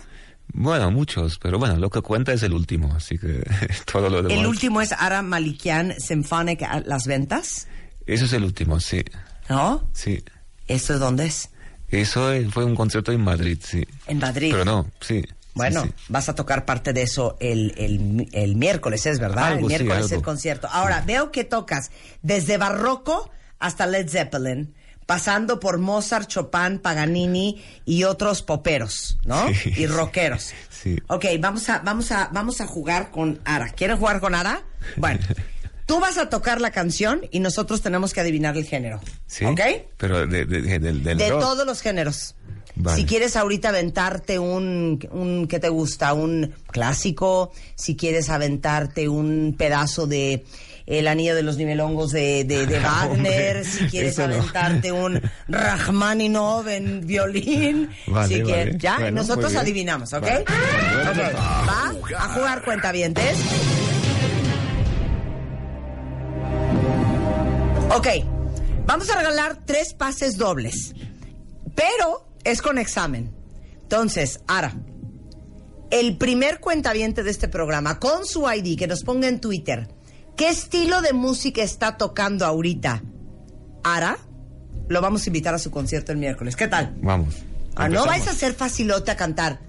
Bueno, 0.54 0.90
muchos, 0.92 1.38
pero 1.40 1.60
bueno, 1.60 1.76
lo 1.78 1.90
que 1.90 2.02
cuenta 2.02 2.34
es 2.34 2.42
el 2.44 2.54
último, 2.54 2.94
así 2.96 3.18
que 3.18 3.44
todo 3.92 4.10
lo 4.10 4.22
demás. 4.24 4.38
El 4.40 4.46
último 4.48 4.82
es 4.82 4.92
Ara 4.94 5.22
Malikian 5.22 6.00
Symphonic 6.00 6.62
las 6.86 7.06
ventas, 7.06 7.68
Eso 8.06 8.26
es 8.26 8.34
el 8.34 8.44
último, 8.44 8.80
sí, 8.80 9.04
¿no? 9.50 9.88
sí. 9.94 10.24
¿Esto 10.68 10.94
es 10.96 11.00
dónde 11.00 11.26
es? 11.28 11.50
Eso 11.90 12.32
fue 12.52 12.66
un 12.66 12.76
concierto 12.76 13.12
en 13.12 13.22
Madrid, 13.22 13.58
sí. 13.64 13.86
En 14.08 14.18
Madrid. 14.20 14.52
Pero 14.52 14.66
no, 14.66 14.92
sí. 15.00 15.22
sí, 15.22 15.28
Bueno, 15.54 15.84
sí. 15.84 15.90
vas 16.10 16.28
a 16.28 16.36
tocar 16.36 16.66
parte 16.66 16.92
de 16.92 17.04
eso 17.04 17.38
el, 17.40 17.74
el, 17.78 18.28
el 18.34 18.56
miércoles, 18.58 19.06
¿es 19.06 19.20
verdad? 19.20 19.46
Algo, 19.54 19.70
el 19.70 19.78
sí, 19.78 19.84
miércoles 19.84 20.06
algo. 20.06 20.16
el 20.16 20.22
concierto. 20.24 20.68
Ahora, 20.72 21.04
veo 21.06 21.32
que 21.32 21.44
tocas 21.46 21.92
desde 22.22 22.58
barroco 22.58 23.32
hasta 23.60 23.86
Led 23.86 24.10
Zeppelin, 24.10 24.74
pasando 25.08 25.60
por 25.60 25.80
Mozart, 25.80 26.28
Chopin, 26.30 26.78
Paganini 26.80 27.64
y 27.86 28.04
otros 28.04 28.44
poperos, 28.44 29.18
¿no? 29.26 29.48
Sí. 29.54 29.74
Y 29.76 29.88
rockeros. 29.88 30.52
Sí. 30.70 30.98
Ok, 31.08 31.26
vamos 31.40 31.68
a, 31.70 31.80
vamos 31.80 32.12
a, 32.12 32.30
vamos 32.32 32.62
a 32.62 32.68
jugar 32.68 33.10
con 33.10 33.40
Ara. 33.46 33.70
¿Quieren 33.70 33.98
jugar 33.98 34.20
con 34.20 34.36
Ara? 34.36 34.62
Bueno, 34.98 35.20
tú 35.88 36.00
vas 36.00 36.18
a 36.20 36.30
tocar 36.30 36.62
la 36.62 36.70
canción 36.72 37.22
y 37.32 37.40
nosotros 37.40 37.82
tenemos 37.82 38.14
que 38.14 38.20
adivinar 38.22 38.56
el 38.58 38.66
género. 38.66 39.02
Sí. 39.26 39.46
¿Ok? 39.46 39.62
Pero 39.98 40.28
de, 40.28 40.46
de- 40.46 40.62
de- 40.62 40.80
del, 40.80 41.04
del 41.04 41.18
De 41.18 41.30
rock. 41.30 41.40
todos 41.42 41.66
los 41.66 41.82
géneros. 41.82 42.36
Vale. 42.80 42.96
Si 43.02 43.08
quieres 43.08 43.36
ahorita 43.36 43.70
aventarte 43.70 44.38
un, 44.38 45.00
un, 45.10 45.48
¿qué 45.48 45.60
te 45.60 45.70
gusta? 45.70 46.14
Un 46.14 46.54
clásico, 46.68 47.52
si 47.74 47.96
quieres 47.96 48.30
aventarte 48.30 49.10
un 49.10 49.56
pedazo 49.58 50.06
de 50.06 50.46
El 50.88 51.08
Anillo 51.10 51.36
de 51.36 51.44
los 51.44 51.58
Nivelongos 51.58 52.12
de, 52.12 52.44
de, 52.46 52.66
de 52.66 52.80
Wagner, 52.84 53.58
Hombre, 53.58 53.64
si 53.66 53.86
quieres 53.88 54.18
no. 54.18 54.24
aventarte 54.24 54.92
un 54.94 55.22
Rachmaninov 55.48 56.68
en 56.70 57.06
violín, 57.06 57.90
Vale, 58.08 58.28
si 58.36 58.42
quieres, 58.42 58.66
vale. 58.68 58.78
ya, 58.80 58.96
Bueno, 59.00 59.22
nosotros 59.22 59.54
adivinamos, 59.56 60.14
¿ok? 60.14 60.22
Vale. 60.24 60.42
Ok, 60.42 61.36
va 62.18 62.24
a 62.24 62.34
jugar 62.34 62.64
cuentavientes. 62.64 63.38
Ok, 67.96 68.08
vamos 68.86 69.10
a 69.10 69.18
regalar 69.18 69.60
tres 69.66 69.94
pases 69.94 70.38
dobles, 70.38 70.94
pero 71.76 72.28
es 72.44 72.62
con 72.62 72.78
examen. 72.78 73.34
Entonces, 73.84 74.42
Ara, 74.48 74.74
el 75.90 76.18
primer 76.18 76.60
cuentaviente 76.60 77.24
de 77.24 77.32
este 77.32 77.48
programa, 77.48 78.00
con 78.00 78.26
su 78.26 78.46
ID, 78.50 78.78
que 78.78 78.88
nos 78.88 79.04
ponga 79.04 79.28
en 79.28 79.40
Twitter, 79.40 79.88
¿qué 80.38 80.48
estilo 80.50 81.02
de 81.02 81.12
música 81.12 81.62
está 81.62 81.98
tocando 81.98 82.46
ahorita? 82.46 83.04
Ara, 83.84 84.18
lo 84.88 85.02
vamos 85.02 85.24
a 85.26 85.30
invitar 85.30 85.54
a 85.54 85.60
su 85.60 85.72
concierto 85.72 86.14
el 86.14 86.18
miércoles. 86.18 86.56
¿Qué 86.56 86.68
tal? 86.68 86.96
Vamos. 87.02 87.36
Ah, 87.76 87.90
no 87.90 88.06
vais 88.06 88.28
a 88.28 88.34
ser 88.34 88.54
facilote 88.54 89.12
a 89.12 89.18
cantar. 89.18 89.60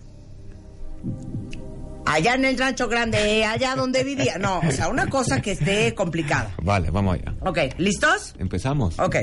Allá 2.07 2.35
en 2.35 2.45
el 2.45 2.57
rancho 2.57 2.89
grande, 2.89 3.45
allá 3.45 3.75
donde 3.75 4.03
vivía. 4.03 4.39
No, 4.39 4.61
o 4.61 4.71
sea, 4.71 4.89
una 4.89 5.11
cosa 5.11 5.43
que 5.43 5.53
esté 5.53 5.95
complicada. 5.95 6.55
Vale, 6.63 6.91
vamos 6.91 7.17
allá. 7.17 7.35
Ok, 7.41 7.59
¿listos? 7.77 8.35
Empezamos. 8.39 8.99
Ok, 8.99 9.17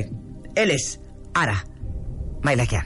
él 0.55 0.71
es 0.71 0.99
Ara 1.33 1.65
Mailakian. 2.43 2.85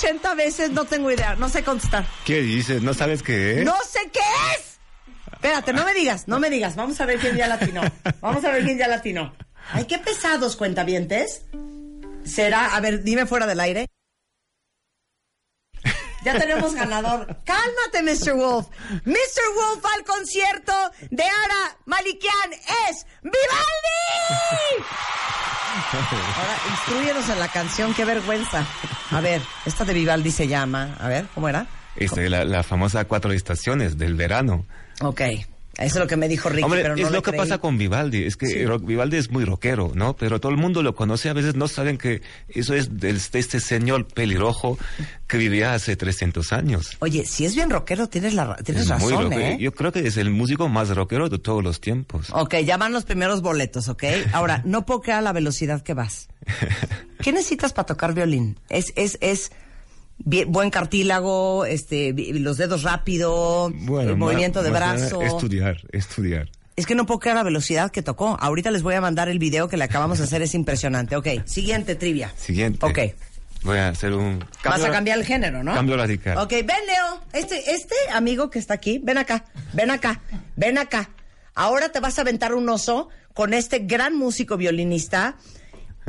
80 0.00 0.34
veces, 0.34 0.70
no 0.70 0.86
tengo 0.86 1.10
idea, 1.10 1.36
no 1.36 1.50
sé 1.50 1.62
contestar. 1.62 2.06
¿Qué 2.24 2.40
dices? 2.40 2.80
¿No 2.82 2.94
sabes 2.94 3.22
qué 3.22 3.58
es? 3.58 3.64
¡No 3.66 3.76
sé 3.86 4.10
qué 4.10 4.20
es! 4.56 4.78
Espérate, 5.30 5.74
no 5.74 5.84
me 5.84 5.92
digas, 5.92 6.26
no 6.26 6.40
me 6.40 6.48
digas. 6.48 6.74
Vamos 6.74 6.98
a 7.02 7.06
ver 7.06 7.18
quién 7.18 7.36
ya 7.36 7.46
latino. 7.46 7.82
Vamos 8.20 8.42
a 8.44 8.50
ver 8.50 8.64
quién 8.64 8.78
ya 8.78 8.88
latino. 8.88 9.34
Ay, 9.72 9.84
qué 9.84 9.98
pesados 9.98 10.56
cuentavientes. 10.56 11.42
¿Será? 12.24 12.74
A 12.74 12.80
ver, 12.80 13.02
dime 13.02 13.26
fuera 13.26 13.46
del 13.46 13.60
aire. 13.60 13.88
Ya 16.24 16.38
tenemos 16.38 16.74
ganador. 16.90 17.26
Cálmate, 17.44 18.02
Mr. 18.02 18.34
Wolf. 18.34 18.66
Mr. 19.04 19.46
Wolf 19.54 19.84
al 19.96 20.04
concierto 20.04 20.72
de 21.10 21.22
Ara 21.22 21.76
Malikian 21.86 22.52
es 22.88 23.06
Vivaldi. 23.22 24.84
Ahora, 25.92 26.58
instruyenos 26.70 27.28
en 27.28 27.38
la 27.38 27.48
canción, 27.48 27.94
qué 27.94 28.04
vergüenza. 28.04 28.66
A 29.10 29.20
ver, 29.20 29.40
esta 29.66 29.84
de 29.84 29.94
Vivaldi 29.94 30.30
se 30.30 30.48
llama, 30.48 30.96
a 30.98 31.08
ver, 31.08 31.26
¿cómo 31.34 31.48
era? 31.48 31.66
Este, 31.96 32.28
la, 32.28 32.44
la 32.44 32.62
famosa 32.62 33.04
cuatro 33.04 33.32
estaciones 33.32 33.98
del 33.98 34.14
verano. 34.14 34.66
Ok, 35.02 35.22
eso 35.78 35.94
es 35.98 36.00
lo 36.00 36.06
que 36.06 36.16
me 36.16 36.28
dijo 36.28 36.48
Ricky, 36.48 36.64
Hombre, 36.64 36.82
pero 36.82 36.96
no 36.96 37.06
es 37.06 37.12
lo 37.12 37.22
que 37.22 37.30
creí. 37.30 37.40
pasa 37.40 37.58
con 37.58 37.78
Vivaldi. 37.78 38.24
Es 38.24 38.36
que 38.36 38.66
Vivaldi 38.82 39.16
es 39.16 39.30
muy 39.30 39.44
rockero, 39.44 39.92
¿no? 39.94 40.14
Pero 40.16 40.40
todo 40.40 40.52
el 40.52 40.58
mundo 40.58 40.82
lo 40.82 40.94
conoce. 40.94 41.28
A 41.28 41.32
veces 41.32 41.54
no 41.54 41.68
saben 41.68 41.96
que 41.96 42.22
eso 42.48 42.74
es 42.74 42.98
de 42.98 43.10
este 43.10 43.60
señor 43.60 44.06
pelirrojo 44.06 44.78
que 45.26 45.38
vivía 45.38 45.72
hace 45.72 45.96
300 45.96 46.52
años. 46.52 46.96
Oye, 46.98 47.24
si 47.24 47.44
es 47.44 47.54
bien 47.54 47.70
rockero, 47.70 48.08
tienes, 48.08 48.34
la, 48.34 48.56
tienes 48.56 48.82
Es 48.84 48.88
razón. 48.88 49.32
¿eh? 49.32 49.56
Yo 49.60 49.72
creo 49.72 49.92
que 49.92 50.06
es 50.06 50.16
el 50.16 50.30
músico 50.30 50.68
más 50.68 50.88
rockero 50.94 51.28
de 51.28 51.38
todos 51.38 51.62
los 51.62 51.80
tiempos. 51.80 52.28
Ok, 52.32 52.56
ya 52.64 52.76
van 52.76 52.92
los 52.92 53.04
primeros 53.04 53.40
boletos, 53.40 53.88
¿ok? 53.88 54.04
Ahora, 54.32 54.62
no 54.66 54.84
puedo 54.84 55.00
creer 55.00 55.18
a 55.18 55.22
la 55.22 55.32
velocidad 55.32 55.82
que 55.82 55.94
vas. 55.94 56.28
¿Qué 57.22 57.32
necesitas 57.32 57.72
para 57.72 57.86
tocar 57.86 58.12
violín? 58.14 58.58
Es, 58.68 58.92
es, 58.96 59.18
es 59.20 59.52
bien- 60.24 60.50
buen 60.50 60.70
cartílago, 60.70 61.64
este, 61.64 62.12
los 62.14 62.56
dedos 62.56 62.82
rápido, 62.82 63.72
el 64.00 64.16
movimiento 64.16 64.62
de 64.62 64.70
brazo. 64.70 65.22
Estudiar, 65.22 65.78
estudiar. 65.92 66.48
Es 66.76 66.86
que 66.86 66.94
no 66.94 67.04
puedo 67.04 67.20
creer 67.20 67.36
la 67.36 67.42
velocidad 67.42 67.90
que 67.90 68.00
tocó. 68.02 68.38
Ahorita 68.40 68.70
les 68.70 68.82
voy 68.82 68.94
a 68.94 69.00
mandar 69.00 69.28
el 69.28 69.38
video 69.38 69.68
que 69.68 69.76
le 69.76 69.84
acabamos 69.84 70.18
de 70.18 70.24
hacer, 70.24 70.40
es 70.40 70.54
impresionante. 70.54 71.14
Ok, 71.16 71.26
siguiente 71.44 71.94
trivia. 71.94 72.32
Siguiente. 72.36 72.86
Ok. 72.86 72.98
Voy 73.62 73.76
a 73.76 73.88
hacer 73.88 74.14
un... 74.14 74.42
Vas 74.64 74.82
a 74.82 74.90
cambiar 74.90 75.18
el 75.18 75.26
género, 75.26 75.62
¿no? 75.62 75.74
Cambio 75.74 75.96
radical. 75.98 76.38
Ok, 76.38 76.50
ven 76.50 76.66
Leo. 76.86 77.20
Este, 77.34 77.72
este 77.72 77.94
amigo 78.12 78.48
que 78.48 78.58
está 78.58 78.72
aquí, 78.74 78.98
ven 79.02 79.18
acá, 79.18 79.44
ven 79.74 79.90
acá, 79.90 80.22
ven 80.56 80.78
acá. 80.78 81.10
Ahora 81.54 81.90
te 81.90 82.00
vas 82.00 82.16
a 82.18 82.22
aventar 82.22 82.54
un 82.54 82.66
oso 82.70 83.10
con 83.34 83.52
este 83.52 83.80
gran 83.80 84.16
músico 84.16 84.56
violinista 84.56 85.36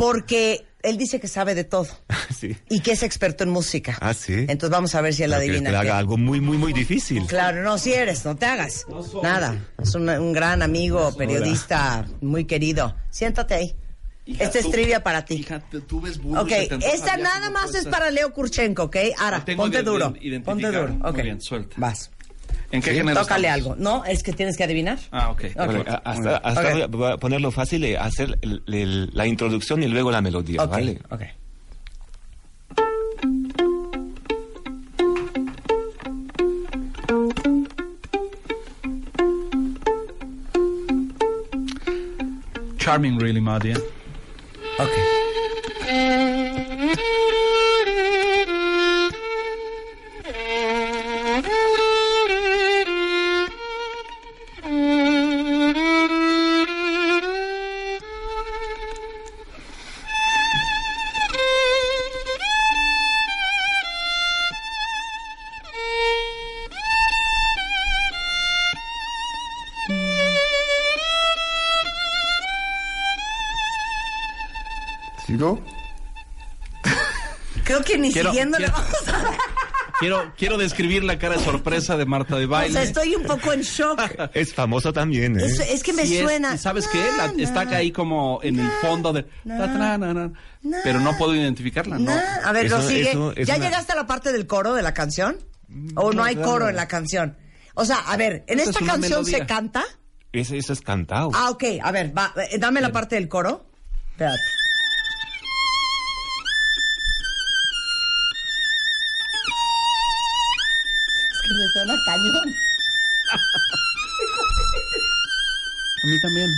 porque 0.01 0.65
él 0.81 0.97
dice 0.97 1.19
que 1.19 1.27
sabe 1.27 1.53
de 1.53 1.63
todo 1.63 1.87
sí. 2.35 2.57
y 2.71 2.79
que 2.79 2.93
es 2.93 3.03
experto 3.03 3.43
en 3.43 3.51
música. 3.51 3.95
Ah, 4.01 4.15
sí. 4.15 4.33
Entonces 4.33 4.71
vamos 4.71 4.95
a 4.95 5.01
ver 5.01 5.13
si 5.13 5.21
él 5.21 5.29
Pero 5.29 5.41
que 5.43 5.49
adivina. 5.49 5.69
le 5.69 5.77
haga 5.77 5.97
algo 5.99 6.17
muy, 6.17 6.41
muy, 6.41 6.57
muy 6.57 6.73
difícil. 6.73 7.27
Claro, 7.27 7.61
no, 7.61 7.77
si 7.77 7.93
eres, 7.93 8.25
no 8.25 8.35
te 8.35 8.47
hagas. 8.47 8.87
Nada. 9.21 9.63
Es 9.79 9.93
un, 9.93 10.09
un 10.09 10.33
gran 10.33 10.63
amigo, 10.63 11.15
periodista, 11.15 12.07
muy 12.21 12.45
querido. 12.45 12.95
Siéntate 13.11 13.53
ahí. 13.53 13.75
Esta 14.39 14.57
es 14.57 14.71
trivia 14.71 15.03
para 15.03 15.23
ti. 15.23 15.35
Hija, 15.35 15.61
tú- 15.87 16.01
ves 16.01 16.19
Ok, 16.35 16.51
esta 16.93 17.17
nada 17.17 17.51
más 17.51 17.75
es 17.75 17.85
para 17.85 18.09
Leo 18.09 18.33
Kurchenko, 18.33 18.83
¿ok? 18.85 18.95
Ahora, 19.19 19.45
ponte 19.55 19.83
duro. 19.83 20.13
Ponte 20.43 20.67
duro. 20.71 20.87
Muy 20.93 21.09
Ok. 21.11 21.21
bien, 21.21 21.39
suelta. 21.41 21.75
Vas. 21.77 22.09
¿En 22.71 22.81
qué 22.81 22.93
género 22.93 23.19
Tócale 23.21 23.47
estamos? 23.49 23.71
algo. 23.73 23.83
No, 23.83 24.05
es 24.05 24.23
que 24.23 24.31
tienes 24.33 24.55
que 24.57 24.63
adivinar. 24.63 24.97
Ah, 25.11 25.29
ok. 25.31 25.43
Vale, 25.55 25.83
a- 25.87 25.95
hasta 26.05 26.37
hasta 26.37 26.61
Ok. 26.85 26.89
voy, 26.91 27.11
a, 27.11 27.17
ponerlo 27.17 27.51
fácil 27.51 27.83
y 27.85 27.95
hacer 27.95 28.37
el- 28.41 28.63
el- 28.67 29.09
la 29.13 29.27
introducción 29.27 29.83
y 29.83 29.87
luego 29.87 30.09
la 30.11 30.21
melodía, 30.21 30.63
Ok, 30.63 30.71
¿vale? 30.71 30.99
ok. 31.09 31.21
Charming, 42.77 43.19
really, 43.19 43.39
my 43.41 43.59
dear. 43.59 43.77
Ok. 44.79 45.20
Quiero- 78.29 78.51
quiero- 78.57 78.73
vamos 78.73 79.07
a 79.07 79.37
Quiero, 79.99 80.33
quiero 80.35 80.57
describir 80.57 81.03
la 81.03 81.19
cara 81.19 81.35
de 81.37 81.43
sorpresa 81.43 81.95
de 81.95 82.05
Marta 82.07 82.35
de 82.35 82.45
O 82.45 82.49
Baile. 82.49 82.73
sea, 82.73 82.81
estoy 82.81 83.13
un 83.13 83.21
poco 83.21 83.53
en 83.53 83.61
shock. 83.61 83.99
Es 84.33 84.51
famoso 84.51 84.91
también, 84.91 85.39
¿eh? 85.39 85.45
Es, 85.45 85.59
es 85.59 85.83
que 85.83 85.93
me 85.93 86.07
Sí 86.07 86.19
suena. 86.19 86.55
¿y 86.55 86.57
¿Sabes 86.57 86.87
qué? 86.87 86.97
Na, 87.17 87.31
La- 87.31 87.43
está 87.43 87.61
ahí 87.77 87.91
como 87.91 88.39
en 88.41 88.59
el 88.59 88.69
fondo 88.81 89.13
de... 89.13 89.27
pero 90.83 90.99
no 91.01 91.15
puedo 91.19 91.35
identificarla, 91.35 91.99
¿no? 91.99 92.11
A 92.43 92.51
ver, 92.51 92.67
lo 92.69 92.81
sigue. 92.81 93.11
eso 93.11 93.33
¿Ya 93.35 93.55
una- 93.57 93.65
llegaste 93.65 93.91
a 93.91 93.95
la 93.95 94.07
parte 94.07 94.31
del 94.31 94.47
coro 94.47 94.73
de 94.73 94.81
la 94.81 94.93
canción? 94.95 95.37
¿O 95.95 96.11
no 96.11 96.23
hay 96.23 96.35
coro 96.35 96.67
en 96.67 96.75
la 96.75 96.87
canción? 96.87 97.37
O 97.75 97.85
sea, 97.85 97.97
a 97.97 98.17
ver, 98.17 98.43
¿en 98.47 98.57
Esta 98.59 98.71
esta 98.71 98.79
es 98.79 98.81
una 98.81 98.93
canción 98.93 99.23
se 99.25 99.45
canta? 99.45 99.83
Eso 100.33 100.55
es 100.55 100.81
cantado. 100.81 101.29
Ah, 101.35 101.51
ok. 101.51 101.63
A 101.83 101.91
ver, 101.91 102.17
va, 102.17 102.33
eh, 102.49 102.57
dame 102.57 102.81
la 102.81 102.91
parte 102.91 103.15
del 103.15 103.27
coro. 103.29 103.65
Espérate. 104.13 104.39
Suena 111.73 111.93
cañón. 112.05 112.55
A 116.03 116.07
mí 116.07 116.19
también. 116.21 116.49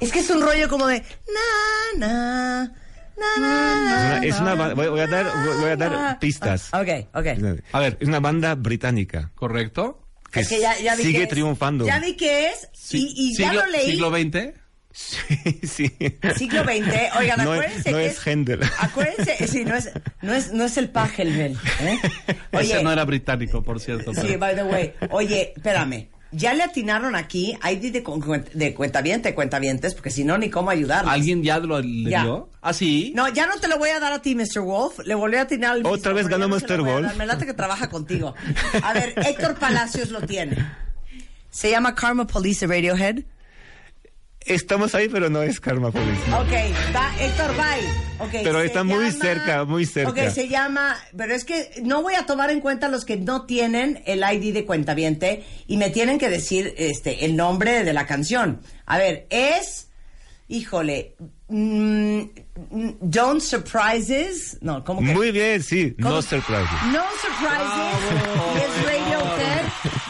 Es 0.00 0.12
que 0.12 0.20
es 0.20 0.30
un 0.30 0.40
rollo 0.40 0.68
como 0.68 0.86
de 0.86 1.00
na 1.98 1.98
na 1.98 2.72
na 3.18 3.36
na. 3.38 4.18
Es 4.24 4.40
una- 4.40 4.54
es 4.70 4.74
voy- 4.74 4.88
voy 4.88 5.00
a 5.00 5.06
dar- 5.06 5.30
voy 5.60 5.70
a 5.70 5.76
dar 5.76 5.90
na. 5.92 6.18
pistas. 6.18 6.68
Ah, 6.72 6.80
Ok, 6.80 6.88
ok. 7.14 7.26
A 7.72 7.80
ver. 7.80 7.98
Es 8.00 8.08
una 8.08 8.20
banda 8.20 8.54
británica 8.54 9.30
¿Correcto? 9.34 10.00
que 10.32 10.40
Es 10.40 10.48
que 10.48 10.60
ya, 10.60 10.78
ya 10.78 10.96
vi 10.96 11.02
sigue 11.02 11.18
que 11.18 11.24
es. 11.24 11.28
triunfando. 11.30 11.84
Ya 11.86 11.98
vi 11.98 12.16
que 12.16 12.46
es 12.48 12.68
y, 12.94 13.12
y 13.14 13.36
ya 13.36 13.52
lo 13.52 13.66
leí. 13.66 13.90
¿Siglo 13.90 14.10
XX? 14.10 14.54
Sí, 14.92 15.60
sí. 15.62 15.92
Siglo 16.36 16.64
XX. 16.64 17.16
Oigan, 17.18 17.44
No 17.44 17.54
es- 17.54 17.60
acuérdense 17.60 17.90
no 17.92 17.96
que 17.98 18.06
es 18.06 18.26
Händel. 18.26 18.60
Acuérdense, 18.80 19.46
sí, 19.46 19.64
no 19.64 19.74
es, 19.76 19.90
no 20.22 20.32
es, 20.34 20.52
no 20.52 20.64
es 20.64 20.76
el 20.76 20.88
Pachelbel. 20.90 21.56
¿eh? 21.80 21.98
Ese 22.52 22.82
no 22.82 22.90
era 22.92 23.04
británico, 23.04 23.62
por 23.62 23.80
cierto. 23.80 24.12
Sí, 24.14 24.20
pero- 24.22 24.38
by 24.40 24.54
the 24.56 24.62
way. 24.64 24.92
Oye, 25.10 25.52
espérame. 25.56 26.08
Ya 26.32 26.54
le 26.54 26.62
atinaron 26.62 27.16
aquí, 27.16 27.58
hay 27.60 27.76
de, 27.80 27.90
de, 27.90 28.04
de 28.54 28.74
cuentaviente, 28.74 29.34
cuentavientes, 29.34 29.94
porque 29.94 30.10
si 30.10 30.22
no, 30.22 30.38
ni 30.38 30.48
cómo 30.48 30.70
ayudarles. 30.70 31.12
¿Alguien 31.12 31.42
ya 31.42 31.58
lo 31.58 31.80
le 31.80 32.08
Ya. 32.10 32.22
dio? 32.22 32.48
¿Ah, 32.62 32.72
sí? 32.72 33.12
No, 33.16 33.28
ya 33.28 33.46
no 33.48 33.58
te 33.58 33.66
lo 33.66 33.78
voy 33.78 33.88
a 33.90 33.98
dar 33.98 34.12
a 34.12 34.22
ti, 34.22 34.36
Mr. 34.36 34.60
Wolf. 34.60 35.00
Le 35.04 35.16
volví 35.16 35.36
a 35.38 35.42
atinar 35.42 35.72
al 35.72 35.78
mismo, 35.78 35.90
Otra 35.90 36.12
vez 36.12 36.28
ganó 36.28 36.46
no 36.46 36.54
Mr. 36.56 36.82
Wolf. 36.82 37.16
Me 37.16 37.26
late 37.26 37.46
que 37.46 37.54
trabaja 37.54 37.88
contigo. 37.90 38.34
A 38.82 38.92
ver, 38.92 39.12
Héctor 39.26 39.56
Palacios 39.56 40.10
lo 40.10 40.20
tiene. 40.20 40.56
Se 41.50 41.68
llama 41.70 41.96
Karma 41.96 42.26
Police 42.28 42.64
de 42.66 42.74
Radiohead. 42.76 43.24
Estamos 44.46 44.94
ahí, 44.94 45.08
pero 45.08 45.28
no 45.28 45.42
es 45.42 45.60
Karma 45.60 45.90
Police. 45.90 46.22
Ok, 46.32 46.94
va, 46.96 47.12
Héctor, 47.20 47.50
bye. 47.56 48.26
Okay, 48.26 48.42
Pero 48.42 48.60
está 48.60 48.84
muy 48.84 49.10
cerca, 49.12 49.64
muy 49.64 49.84
cerca. 49.84 50.10
Ok, 50.10 50.30
se 50.30 50.48
llama, 50.48 50.96
pero 51.16 51.34
es 51.34 51.44
que 51.44 51.70
no 51.82 52.02
voy 52.02 52.14
a 52.14 52.26
tomar 52.26 52.50
en 52.50 52.60
cuenta 52.60 52.88
los 52.88 53.04
que 53.04 53.16
no 53.16 53.44
tienen 53.44 54.02
el 54.06 54.22
ID 54.22 54.54
de 54.54 54.64
cuentaviente 54.64 55.44
y 55.66 55.76
me 55.76 55.90
tienen 55.90 56.18
que 56.18 56.28
decir 56.28 56.74
este 56.78 57.24
el 57.26 57.36
nombre 57.36 57.84
de 57.84 57.92
la 57.92 58.06
canción. 58.06 58.60
A 58.86 58.98
ver, 58.98 59.26
es, 59.30 59.88
híjole, 60.48 61.16
mm, 61.48 62.20
mm, 62.70 62.90
Don't 63.00 63.42
Surprises, 63.42 64.58
no, 64.62 64.84
¿cómo 64.84 65.00
que? 65.00 65.14
Muy 65.14 65.32
bien, 65.32 65.62
sí. 65.62 65.94
¿Cómo? 66.00 66.16
No 66.16 66.22
surprises. 66.22 66.82
No 66.92 67.02
Surprises, 67.22 68.64
es 68.64 68.84
Radiohead. 68.84 69.39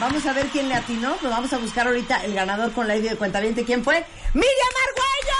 Vamos 0.01 0.25
a 0.25 0.33
ver 0.33 0.47
quién 0.47 0.67
le 0.67 0.75
atinó, 0.75 1.15
pero 1.17 1.29
vamos 1.29 1.53
a 1.53 1.57
buscar 1.59 1.87
ahorita 1.87 2.25
el 2.25 2.33
ganador 2.33 2.71
con 2.73 2.87
la 2.87 2.97
ID 2.97 3.09
de 3.11 3.15
cuentaviente. 3.15 3.63
¿Quién 3.63 3.83
fue? 3.83 4.03
¡Miriam 4.33 4.73
Argüello! 4.87 5.37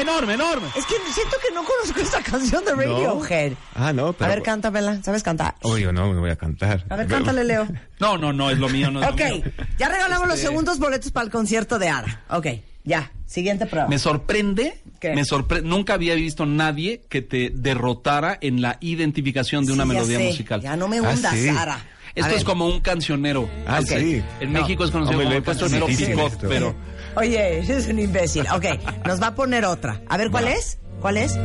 Enorme, 0.00 0.32
enorme. 0.34 0.66
Es 0.74 0.86
que 0.86 0.94
siento 1.12 1.36
que 1.46 1.52
no 1.54 1.62
conozco 1.62 2.00
esta 2.00 2.22
canción 2.22 2.64
de 2.64 2.74
Radiohead. 2.74 3.52
Ah, 3.74 3.92
no, 3.92 4.14
pero... 4.14 4.30
A 4.30 4.34
ver, 4.34 4.42
cántamela. 4.42 5.02
¿Sabes 5.02 5.22
cantar? 5.22 5.56
Oye, 5.62 5.92
no, 5.92 6.10
me 6.12 6.18
voy 6.20 6.30
a 6.30 6.36
cantar. 6.36 6.86
A 6.88 6.96
ver, 6.96 7.06
cántale, 7.06 7.44
Leo. 7.44 7.68
No, 7.98 8.16
no, 8.16 8.32
no, 8.32 8.50
es 8.50 8.56
lo 8.58 8.68
mío. 8.70 8.90
No 8.90 9.00
es 9.02 9.06
lo 9.08 9.12
Ok, 9.12 9.20
mío. 9.30 9.42
ya 9.78 9.88
regalamos 9.90 10.26
los 10.26 10.36
Este- 10.38 10.48
segundos 10.48 10.78
boletos 10.78 11.12
para 11.12 11.26
el 11.26 11.30
concierto 11.30 11.78
de 11.78 11.90
Ara. 11.90 12.22
Ok, 12.30 12.46
ya. 12.84 13.12
Siguiente 13.26 13.66
prueba. 13.66 13.88
Me 13.88 13.98
sorprende, 13.98 14.80
¿Qué? 15.00 15.14
me 15.14 15.24
sorprende, 15.26 15.68
nunca 15.68 15.94
había 15.94 16.14
visto 16.14 16.46
nadie 16.46 17.02
que 17.10 17.20
te 17.20 17.50
derrotara 17.54 18.38
en 18.40 18.62
la 18.62 18.78
identificación 18.80 19.66
de 19.66 19.72
una 19.72 19.82
Sí, 19.84 19.88
melodía 19.90 20.16
sé. 20.18 20.24
musical. 20.28 20.62
Ya 20.62 20.76
no 20.76 20.88
me 20.88 20.98
Ah, 20.98 21.02
hundas, 21.02 21.34
sí. 21.34 21.48
Ara. 21.50 21.78
Esto 22.14 22.34
es 22.34 22.44
como 22.44 22.66
un 22.66 22.80
cancionero. 22.80 23.48
Ah, 23.66 23.80
sí. 23.82 24.22
En 24.40 24.52
No. 24.52 24.60
México 24.60 24.84
es 24.84 24.90
conocido 24.90 25.18
Hombre, 25.18 25.34
como 25.36 25.44
puesto 25.44 25.66
cancionero 25.68 26.26
esto. 26.26 26.46
pero 26.48 26.74
Oye, 27.16 27.58
es 27.60 27.86
un 27.88 27.98
imbécil. 27.98 28.46
Ok, 28.52 28.64
nos 29.06 29.20
va 29.22 29.28
a 29.28 29.34
poner 29.34 29.64
otra. 29.64 30.00
A 30.08 30.16
ver, 30.16 30.30
¿cuál 30.30 30.48
es? 30.48 30.78
¿Cuál 31.00 31.16
es? 31.16 31.36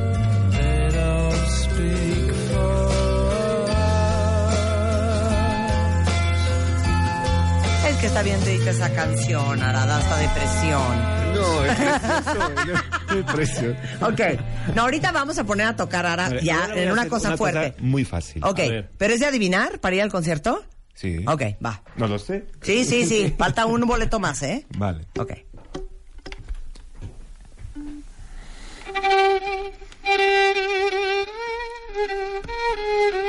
El 7.87 7.97
que 7.97 8.07
está 8.07 8.23
bien 8.23 8.43
dedica 8.43 8.71
esa 8.71 8.91
canción, 8.93 9.61
Ara, 9.61 9.85
da 9.85 9.97
hasta 9.97 10.17
depresión. 10.17 11.24
No, 11.35 11.65
es 11.65 11.75
precioso. 11.75 13.19
es 13.19 13.25
precioso. 13.33 13.75
Ok, 14.01 14.21
no, 14.75 14.81
ahorita 14.83 15.11
vamos 15.11 15.37
a 15.37 15.43
poner 15.43 15.67
a 15.67 15.75
tocar 15.75 16.05
Ara 16.05 16.27
A 16.27 16.29
ver, 16.29 16.43
ya 16.43 16.61
ahora 16.61 16.73
voy 16.73 16.83
en 16.83 16.91
una 16.91 17.07
cosa 17.07 17.37
fuerte. 17.37 17.75
muy 17.79 18.05
fácil. 18.05 18.43
Ok, 18.43 18.59
pero 18.97 19.13
es 19.13 19.19
de 19.19 19.25
adivinar 19.25 19.79
para 19.79 19.95
ir 19.95 20.01
al 20.01 20.11
concierto. 20.11 20.63
Sí. 20.93 21.17
Ok, 21.27 21.41
va. 21.63 21.81
No 21.97 22.07
lo 22.07 22.17
sé. 22.17 22.45
Sí, 22.61 22.85
sí, 22.85 23.05
sí. 23.05 23.33
Falta 23.37 23.65
un 23.65 23.81
boleto 23.81 24.19
más, 24.19 24.41
¿eh? 24.43 24.65
Vale. 24.77 25.05
Ok. 25.19 25.33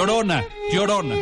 Llorona, 0.00 0.42
llorona. 0.72 1.16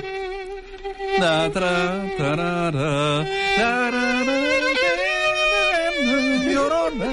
Llorona. 6.47 7.07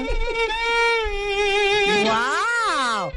¡Wow! 2.04 3.12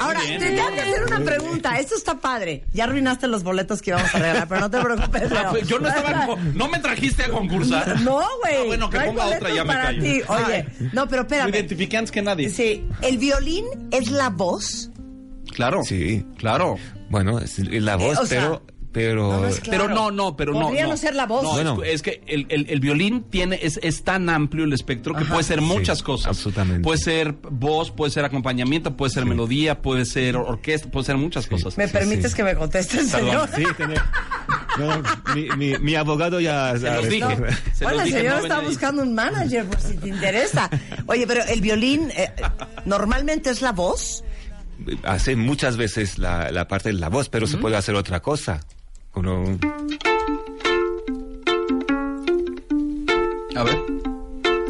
Ahora, 0.00 0.20
bien, 0.22 0.40
te 0.40 0.46
tengo 0.50 0.70
que 0.72 0.80
hacer 0.80 1.04
una 1.04 1.20
pregunta. 1.20 1.78
Esto 1.78 1.94
está 1.94 2.18
padre. 2.18 2.64
Ya 2.72 2.84
arruinaste 2.84 3.26
los 3.28 3.42
boletos 3.42 3.82
que 3.82 3.90
íbamos 3.90 4.14
a 4.14 4.18
regalar, 4.18 4.48
pero 4.48 4.60
no 4.62 4.70
te 4.70 4.80
preocupes, 4.80 5.22
Ah, 5.32 5.34
Leo. 5.42 5.50
pues, 5.50 5.68
Yo 5.68 5.78
no 5.78 5.88
estaba. 5.88 6.26
co- 6.26 6.38
No 6.54 6.68
me 6.68 6.78
trajiste 6.78 7.24
a 7.24 7.28
concursar. 7.28 8.00
No, 8.00 8.22
güey. 8.42 8.56
Ah, 8.56 8.64
bueno, 8.66 8.88
que 8.90 8.98
No 8.98 9.04
ponga 9.06 9.26
otra, 9.26 9.50
ya 9.54 9.64
me 9.64 9.72
para 9.74 9.84
callo. 9.84 10.02
ti. 10.02 10.22
Oye, 10.26 10.66
no, 10.92 11.06
pero 11.06 11.22
Me 11.22 11.26
espérame. 11.28 11.48
identifiqué 11.50 11.96
antes 11.98 12.10
que 12.10 12.22
nadie. 12.22 12.48
Sí, 12.48 12.86
el 13.02 13.18
violín 13.18 13.66
es 13.90 14.10
la 14.10 14.30
voz. 14.30 14.90
Claro. 15.54 15.82
Sí. 15.84 16.24
Claro. 16.38 16.76
Bueno, 17.10 17.38
es 17.38 17.58
la 17.58 17.96
voz, 17.96 18.16
Eh, 18.16 18.20
o 18.22 18.26
sea, 18.26 18.40
pero... 18.40 18.62
pero 18.92 19.28
no, 19.28 19.40
no 19.48 19.54
Pero 19.68 19.88
no, 19.88 20.10
no, 20.10 20.36
pero 20.36 20.52
no. 20.52 20.62
Podría 20.62 20.86
no 20.86 20.96
ser 20.96 21.14
la 21.14 21.26
voz. 21.26 21.42
No, 21.42 21.52
Bueno. 21.52 21.82
es, 21.84 21.94
es 21.96 22.02
que 22.02 22.22
el, 22.26 22.46
el- 22.48 22.70
el 22.70 22.80
violín 22.80 23.24
tiene 23.24 23.58
es, 23.62 23.78
es 23.82 24.02
tan 24.04 24.28
amplio 24.30 24.64
el 24.64 24.72
espectro 24.72 25.14
que 25.14 25.24
puede 25.24 25.42
ser 25.42 25.60
muchas 25.60 26.02
cosas. 26.02 26.28
absolutamente. 26.28 26.82
Puede 26.82 26.98
ser 26.98 27.34
voz, 27.50 27.90
puede 27.90 28.10
ser 28.10 28.24
acompañamiento, 28.24 28.96
puede 28.96 29.12
ser 29.12 29.26
melodía, 29.26 29.82
puede 29.82 30.04
ser 30.06 30.36
orquesta, 30.36 30.90
puede 30.90 31.04
ser 31.06 31.16
muchas 31.18 31.46
cosas. 31.46 31.76
¿Me 31.76 31.86
Sí, 31.86 31.92
permites 31.92 32.30
sí. 32.30 32.36
que 32.36 32.44
me 32.44 32.54
conteste, 32.56 33.02
señor? 33.04 33.48
No, 34.78 35.02
mi, 35.34 35.48
mi, 35.56 35.78
mi 35.78 35.94
abogado 35.96 36.38
ya... 36.40 36.76
Se 36.78 36.90
los 36.94 37.08
dije. 37.08 37.36
Se 37.74 37.84
bueno, 37.84 37.98
los 37.98 38.06
el 38.06 38.12
señor 38.12 38.36
no 38.36 38.42
está 38.42 38.60
buscando 38.60 39.02
un 39.02 39.14
manager 39.14 39.66
por 39.66 39.80
si 39.80 39.96
te 39.96 40.08
interesa. 40.08 40.70
Oye, 41.06 41.26
pero 41.26 41.42
el 41.44 41.60
violín 41.60 42.10
eh, 42.16 42.30
normalmente 42.84 43.50
es 43.50 43.62
la 43.62 43.72
voz. 43.72 44.22
Hace 45.04 45.36
muchas 45.36 45.76
veces 45.76 46.18
la, 46.18 46.50
la 46.50 46.66
parte 46.68 46.90
de 46.90 46.94
la 46.94 47.08
voz, 47.08 47.28
pero 47.28 47.46
se 47.46 47.58
puede 47.58 47.76
hacer 47.76 47.94
otra 47.94 48.20
cosa. 48.20 48.60
Uno, 49.14 49.44
A 53.56 53.62
ver. 53.64 53.78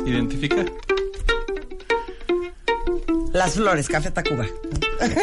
Identifica. 0.06 0.64
Las 3.32 3.54
flores, 3.54 3.88
Café 3.88 4.10
Tacuba. 4.10 4.44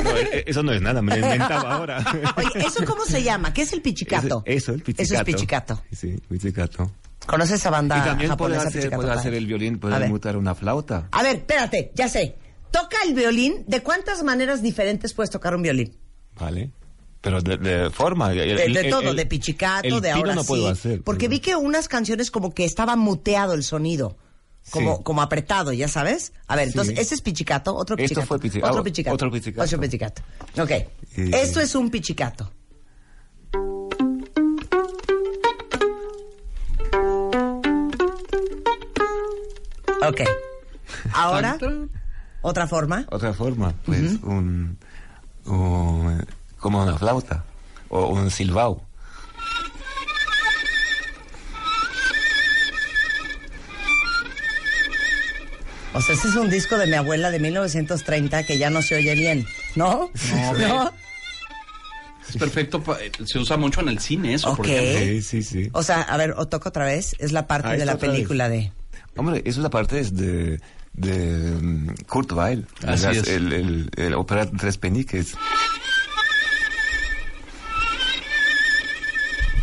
no, 0.03 0.17
e- 0.17 0.43
eso 0.47 0.63
no 0.63 0.71
es 0.71 0.81
nada, 0.81 1.01
me 1.01 1.17
lo 1.17 1.25
inventaba 1.25 1.75
ahora. 1.75 2.03
Oye, 2.37 2.65
¿eso 2.65 2.85
cómo 2.85 3.03
se 3.03 3.21
llama? 3.21 3.53
¿Qué 3.53 3.63
es 3.63 3.73
el 3.73 3.81
pichicato? 3.81 4.43
Eso, 4.45 4.71
eso, 4.71 4.73
el 4.73 4.81
pizzicato. 4.81 5.03
Eso 5.03 5.15
es 5.15 5.23
pichicato. 5.25 5.83
Sí, 5.91 6.19
pizzicato. 6.29 6.91
¿Conoces 7.25 7.59
esa 7.59 7.69
banda 7.69 7.97
y 7.97 8.01
también 8.01 8.37
puede 8.37 8.55
hacer, 8.55 8.71
pichicato? 8.71 9.01
puede 9.01 9.11
hacer 9.13 9.33
el 9.33 9.45
violín, 9.45 9.79
puede 9.79 10.07
mutar 10.07 10.37
una 10.37 10.55
flauta. 10.55 11.09
A 11.11 11.23
ver, 11.23 11.37
espérate, 11.37 11.91
ya 11.93 12.07
sé. 12.07 12.35
Toca 12.71 12.97
el 13.05 13.13
violín. 13.13 13.63
¿De 13.67 13.81
cuántas 13.81 14.23
maneras 14.23 14.61
diferentes 14.61 15.13
puedes 15.13 15.29
tocar 15.29 15.55
un 15.55 15.61
violín? 15.61 15.95
¿Vale? 16.39 16.71
Pero 17.21 17.41
de, 17.41 17.57
de 17.57 17.89
forma. 17.89 18.31
el- 18.31 18.37
De, 18.37 18.65
el- 18.65 18.73
de 18.73 18.79
el- 18.81 18.89
todo, 18.89 19.09
el- 19.11 19.15
de 19.15 19.25
pichicato, 19.25 19.99
de 20.01 20.11
ahora 20.11 20.35
no 20.35 20.41
sí. 20.43 20.47
puedo 20.47 20.67
hacer. 20.69 21.01
Porque 21.01 21.27
vi 21.27 21.39
que 21.39 21.55
unas 21.55 21.87
canciones 21.87 22.29
como 22.31 22.53
que 22.53 22.65
estaba 22.65 22.95
muteado 22.95 23.53
el 23.53 23.63
sonido. 23.63 24.17
Como, 24.69 24.97
Sí. 24.97 25.03
como 25.03 25.21
apretado, 25.21 25.71
¿ya 25.71 25.87
sabes? 25.87 26.33
A 26.45 26.57
ver, 26.57 26.65
Sí. 26.65 26.71
entonces, 26.71 26.99
ese 26.99 27.15
es 27.15 27.21
pichicato, 27.21 27.73
otro 27.73 27.95
Esto 27.95 28.03
pichicato. 28.21 28.27
fue 28.27 28.37
pichi- 28.39 28.61
Otro 28.69 28.83
pichicato. 28.83 29.15
otro 29.15 29.31
pichicato. 29.31 29.63
Otro 29.65 29.79
pichicato. 29.79 30.21
Ok. 30.61 30.71
Y- 31.15 31.33
Esto 31.33 31.61
es 31.61 31.73
un 31.73 31.89
pichicato. 31.89 32.51
Ok. 40.07 40.21
Ahora, 41.13 41.57
otra 42.41 42.67
forma. 42.67 43.05
Otra 43.09 43.33
forma, 43.33 43.73
pues 43.85 44.19
un, 44.23 44.77
un- 45.45 46.25
como 46.59 46.81
una 46.83 46.97
flauta 46.97 47.43
o 47.89 48.07
un 48.07 48.29
silbao. 48.31 48.81
O 55.93 56.01
sea, 56.01 56.13
ese 56.13 56.27
es 56.27 56.35
un 56.35 56.49
disco 56.49 56.77
de 56.77 56.85
mi 56.85 56.93
abuela 56.93 57.31
de 57.31 57.39
1930 57.39 58.43
que 58.43 58.57
ya 58.57 58.69
no 58.69 58.81
se 58.81 58.95
oye 58.95 59.15
bien, 59.15 59.45
¿no? 59.75 60.11
No, 60.59 60.91
Es 62.29 62.37
perfecto. 62.37 62.83
pa- 62.83 62.97
Se 63.25 63.39
usa 63.39 63.57
mucho 63.57 63.81
en 63.81 63.89
el 63.89 63.99
cine 63.99 64.33
eso, 64.33 64.55
por 64.55 64.65
Ok. 64.65 64.71
ejemplo. 64.71 64.99
Sí, 64.99 65.21
sí, 65.21 65.43
sí. 65.43 65.69
O 65.71 65.81
sea, 65.81 66.01
a 66.01 66.17
ver, 66.17 66.31
o 66.37 66.47
toco 66.47 66.69
otra 66.69 66.85
vez. 66.85 67.15
Es 67.19 67.31
la 67.31 67.47
parte 67.47 67.69
Ah, 67.69 67.77
de 67.77 67.85
la 67.85 67.97
película 67.97 68.49
de... 68.49 68.71
Hombre, 69.15 69.39
eso 69.45 69.59
es 69.59 69.63
la 69.63 69.69
parte 69.69 70.03
de, 70.03 70.59
de 70.97 71.55
mm, 71.61 71.95
Kurt 72.07 72.31
Weill. 72.33 72.67
Así 72.85 73.05
Las- 73.05 73.17
es. 73.17 73.27
El, 73.29 73.53
el, 73.53 73.89
el 73.95 74.13
ópera 74.13 74.45
Tres 74.51 74.77
Peniques. 74.77 75.33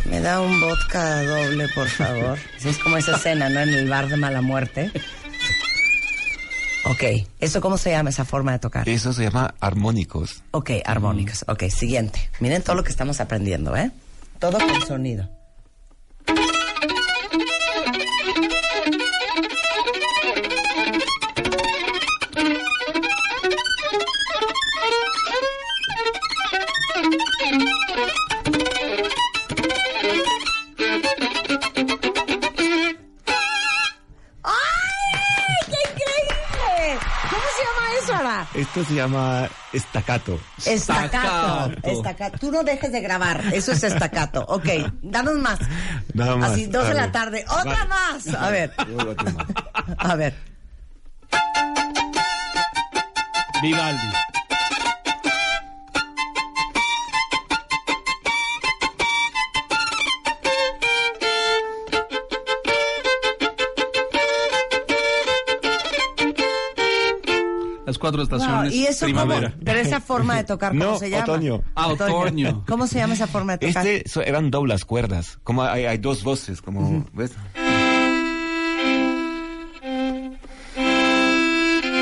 Me 0.05 0.19
da 0.21 0.39
un 0.39 0.59
vodka 0.61 1.23
doble, 1.23 1.67
por 1.69 1.87
favor. 1.89 2.37
Es 2.63 2.77
como 2.79 2.97
esa 2.97 3.15
escena, 3.15 3.49
¿no? 3.49 3.59
En 3.59 3.69
el 3.69 3.87
bar 3.89 4.07
de 4.07 4.17
mala 4.17 4.41
muerte. 4.41 4.91
Ok, 6.85 7.03
¿eso 7.39 7.61
cómo 7.61 7.77
se 7.77 7.89
llama 7.91 8.11
esa 8.11 8.25
forma 8.25 8.51
de 8.51 8.59
tocar? 8.59 8.87
Eso 8.87 9.11
se 9.13 9.23
llama 9.23 9.53
armónicos. 9.59 10.43
Ok, 10.51 10.71
armónicas. 10.85 11.43
Ok, 11.47 11.63
siguiente. 11.69 12.29
Miren 12.39 12.61
todo 12.61 12.75
lo 12.75 12.83
que 12.83 12.91
estamos 12.91 13.19
aprendiendo, 13.19 13.75
¿eh? 13.75 13.91
Todo 14.39 14.59
con 14.59 14.85
sonido. 14.87 15.27
Esto 38.75 38.89
se 38.89 38.95
llama 38.95 39.47
estacato. 39.71 40.37
Estacato. 40.65 41.71
Estacato. 41.81 42.37
Tú 42.39 42.51
no 42.51 42.61
dejes 42.61 42.91
de 42.91 42.99
grabar. 42.99 43.41
Eso 43.53 43.71
es 43.71 43.81
estacato. 43.83 44.43
Ok, 44.49 44.67
danos 45.01 45.35
más. 45.35 45.59
Nada 46.13 46.35
más. 46.35 46.51
Así, 46.51 46.65
dos 46.65 46.85
de 46.85 46.93
la 46.93 47.09
tarde. 47.09 47.45
¡Otra 47.47 47.85
más! 47.85 48.27
A 48.35 48.49
ver. 48.49 48.73
A 49.97 50.15
ver. 50.15 50.35
Vivaldi. 53.61 54.34
Cuatro 68.05 68.17
No, 68.17 68.23
estaciones. 68.23 68.73
y 68.73 68.85
eso 68.85 69.05
primavera. 69.05 69.49
cómo, 69.51 69.63
pero 69.65 69.79
esa 69.79 69.99
forma 70.01 70.35
de 70.37 70.43
tocar, 70.45 70.71
¿cómo 70.73 70.83
No, 70.83 70.97
se 70.99 71.09
llama? 71.09 71.23
otoño. 71.23 71.61
Ah, 71.75 71.87
otoño. 71.87 72.63
¿Cómo 72.67 72.87
se 72.87 72.99
llama 72.99 73.13
esa 73.15 73.27
forma 73.27 73.57
de 73.57 73.67
tocar? 73.67 73.85
Este 73.87 74.09
so- 74.09 74.21
eran 74.21 74.51
doblas 74.51 74.85
cuerdas. 74.85 75.39
Como 75.43 75.63
hay, 75.63 75.85
hay 75.85 75.97
dos 75.97 76.23
voces, 76.23 76.61
como, 76.61 77.05
¿ves? 77.13 77.31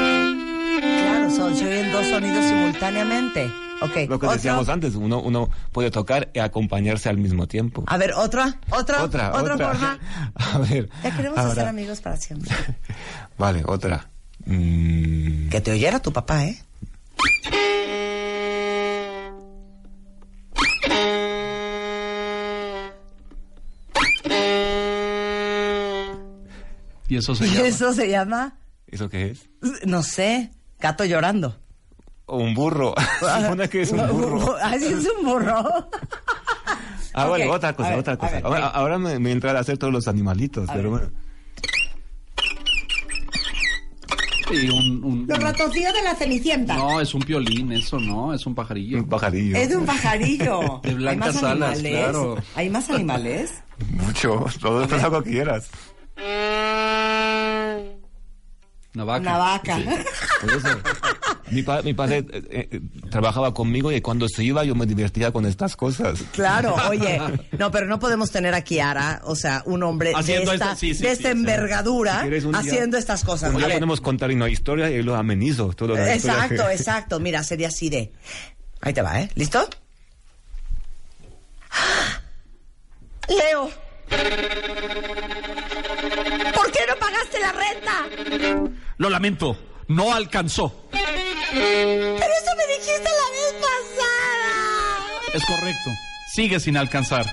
Claro, 0.01 1.29
son, 1.29 1.55
se 1.55 1.65
oyen 1.67 1.91
dos 1.91 2.05
sonidos 2.07 2.45
simultáneamente. 2.45 3.51
Ok, 3.81 3.95
Lo 4.07 4.19
que 4.19 4.25
otro. 4.27 4.31
decíamos 4.33 4.69
antes, 4.69 4.95
uno, 4.95 5.19
uno 5.21 5.49
puede 5.71 5.91
tocar 5.91 6.29
y 6.33 6.39
acompañarse 6.39 7.09
al 7.09 7.17
mismo 7.17 7.47
tiempo. 7.47 7.83
A 7.87 7.97
ver, 7.97 8.13
otra, 8.13 8.59
otra, 8.71 9.03
otra, 9.03 9.31
otra, 9.33 9.53
otra. 9.55 9.67
forma. 9.67 9.99
A 10.35 10.57
ver. 10.59 10.89
Ya 11.03 11.15
queremos 11.15 11.37
ahora- 11.37 11.53
ser 11.55 11.67
amigos 11.67 11.99
para 12.01 12.17
siempre. 12.17 12.49
Vale, 13.37 13.63
otra. 13.65 14.09
Mm, 14.45 15.49
Que 15.49 15.61
te 15.61 15.71
oyera 15.71 15.99
tu 16.01 16.11
papá, 16.11 16.45
¿eh? 16.45 16.59
Y 27.07 27.17
eso 27.17 27.35
se 27.35 27.45
Y 27.45 27.49
llama. 27.51 27.67
eso 27.67 27.93
se 27.93 28.09
llama, 28.09 28.53
¿Eso 28.87 29.09
qué 29.09 29.31
es? 29.31 29.49
no 29.85 30.03
sé, 30.03 30.51
gato 30.79 31.03
llorando. 31.05 31.55
O 32.25 32.37
un 32.37 32.53
burro. 32.53 32.93
Supone 33.19 33.67
que 33.69 33.81
es 33.81 33.91
un 33.91 34.07
burro. 34.07 34.55
Así 34.61 34.85
es 34.85 35.07
un 35.19 35.25
burro. 35.25 35.89
Ah, 37.13 37.27
bueno, 37.27 37.51
otra 37.51 37.73
cosa, 37.75 37.95
otra 37.97 38.17
cosa. 38.17 38.39
ver, 38.41 38.63
ahora 38.63 38.97
me, 38.97 39.19
me 39.19 39.31
entra 39.31 39.51
a 39.51 39.59
hacer 39.59 39.77
todos 39.77 39.91
los 39.93 40.07
animalitos, 40.07 40.69
A 40.69 40.73
pero 40.73 40.91
ver. 40.91 41.01
bueno. 41.01 41.22
Sí, 44.61 44.69
un- 44.69 45.03
un- 45.03 45.25
Los 45.27 45.39
ratoncillos 45.39 45.93
de 45.93 46.03
la 46.03 46.15
Cenicienta. 46.15 46.75
no, 46.75 46.99
es 47.01 47.13
un 47.13 47.21
piolín, 47.21 47.71
eso 47.71 47.99
no, 47.99 48.33
es 48.33 48.45
un 48.45 48.53
pajarillo. 48.55 48.97
Un 48.99 49.09
pajarillo. 49.09 49.55
Es 49.57 49.69
de 49.69 49.77
un 49.77 49.85
pajarillo. 49.85 50.79
De 50.83 50.93
blancas 50.93 51.35
¿Hay 51.35 51.41
más 51.41 51.43
alas, 51.51 51.79
claro. 51.79 52.35
¿Hay 52.55 52.69
más 52.69 52.89
animales? 52.89 53.53
Mucho, 53.89 54.45
todo 54.61 54.85
lo 54.87 55.23
que 55.23 55.29
quieras. 55.31 55.69
Una 58.95 59.03
vaca. 59.05 59.21
Una 59.21 59.37
vaca. 59.37 59.77
Eso. 59.79 60.67
Mi, 61.51 61.61
pa- 61.61 61.81
mi 61.81 61.93
padre 61.93 62.25
eh, 62.31 62.67
eh, 62.71 62.81
trabajaba 63.11 63.53
conmigo 63.53 63.91
y 63.91 63.99
cuando 64.01 64.27
se 64.29 64.43
iba 64.43 64.63
yo 64.63 64.75
me 64.75 64.85
divertía 64.85 65.31
con 65.31 65.45
estas 65.45 65.75
cosas. 65.75 66.23
Claro, 66.31 66.75
oye, 66.89 67.19
no, 67.57 67.69
pero 67.69 67.85
no 67.85 67.99
podemos 67.99 68.31
tener 68.31 68.53
aquí 68.53 68.79
a 68.79 68.91
Ara, 68.91 69.21
o 69.25 69.35
sea, 69.35 69.61
un 69.65 69.83
hombre 69.83 70.13
Haciendo 70.15 70.51
de 70.51 70.55
esta, 70.57 70.67
esto, 70.71 70.79
sí, 70.79 70.93
sí, 70.95 71.03
de 71.03 71.11
esta 71.11 71.29
sí. 71.31 71.37
envergadura 71.37 72.21
Si 72.23 72.29
día- 72.29 72.49
haciendo 72.57 72.97
estas 72.97 73.23
cosas. 73.23 73.49
Un 73.51 73.57
día 73.57 73.65
A 73.65 73.67
ver, 73.67 73.77
podemos 73.77 73.99
contar 74.01 74.31
una 74.31 74.47
historia 74.49 74.89
y 74.89 75.03
lo 75.03 75.15
amenizo. 75.15 75.73
Todo 75.73 75.95
la 75.95 76.13
exacto, 76.15 76.65
que- 76.67 76.73
exacto. 76.73 77.19
Mira, 77.19 77.43
sería 77.43 77.67
así 77.67 77.89
de. 77.89 78.11
Ahí 78.81 78.93
te 78.93 79.01
va, 79.01 79.19
¿eh? 79.21 79.29
¿Listo? 79.35 79.67
Leo. 83.29 83.69
¿Por 86.53 86.71
qué 86.71 86.79
no 86.87 86.95
pagaste 86.99 87.39
la 87.39 87.51
renta? 87.51 88.71
Lo 88.97 89.09
lamento, 89.09 89.57
no 89.87 90.13
alcanzó. 90.13 90.87
Pero 91.53 92.33
eso 92.33 92.55
me 92.57 92.67
dijiste 92.67 93.03
la 93.03 93.29
vez 93.31 93.53
pasada. 93.61 95.05
Es 95.33 95.45
correcto. 95.45 95.89
Sigue 96.33 96.59
sin 96.59 96.77
alcanzar. 96.77 97.25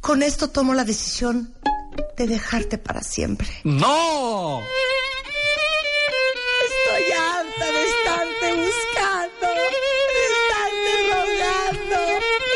Con 0.00 0.22
esto 0.22 0.48
tomo 0.48 0.74
la 0.74 0.84
decisión 0.84 1.54
de 2.16 2.26
dejarte 2.26 2.78
para 2.78 3.02
siempre. 3.02 3.48
¡No! 3.64 4.62
Estoy 6.64 7.12
harta 7.12 7.66
de 7.72 7.84
estarte 7.84 8.52
buscando, 8.54 9.46
de 9.46 10.24
estarte 10.32 10.92
rogando, 11.10 11.98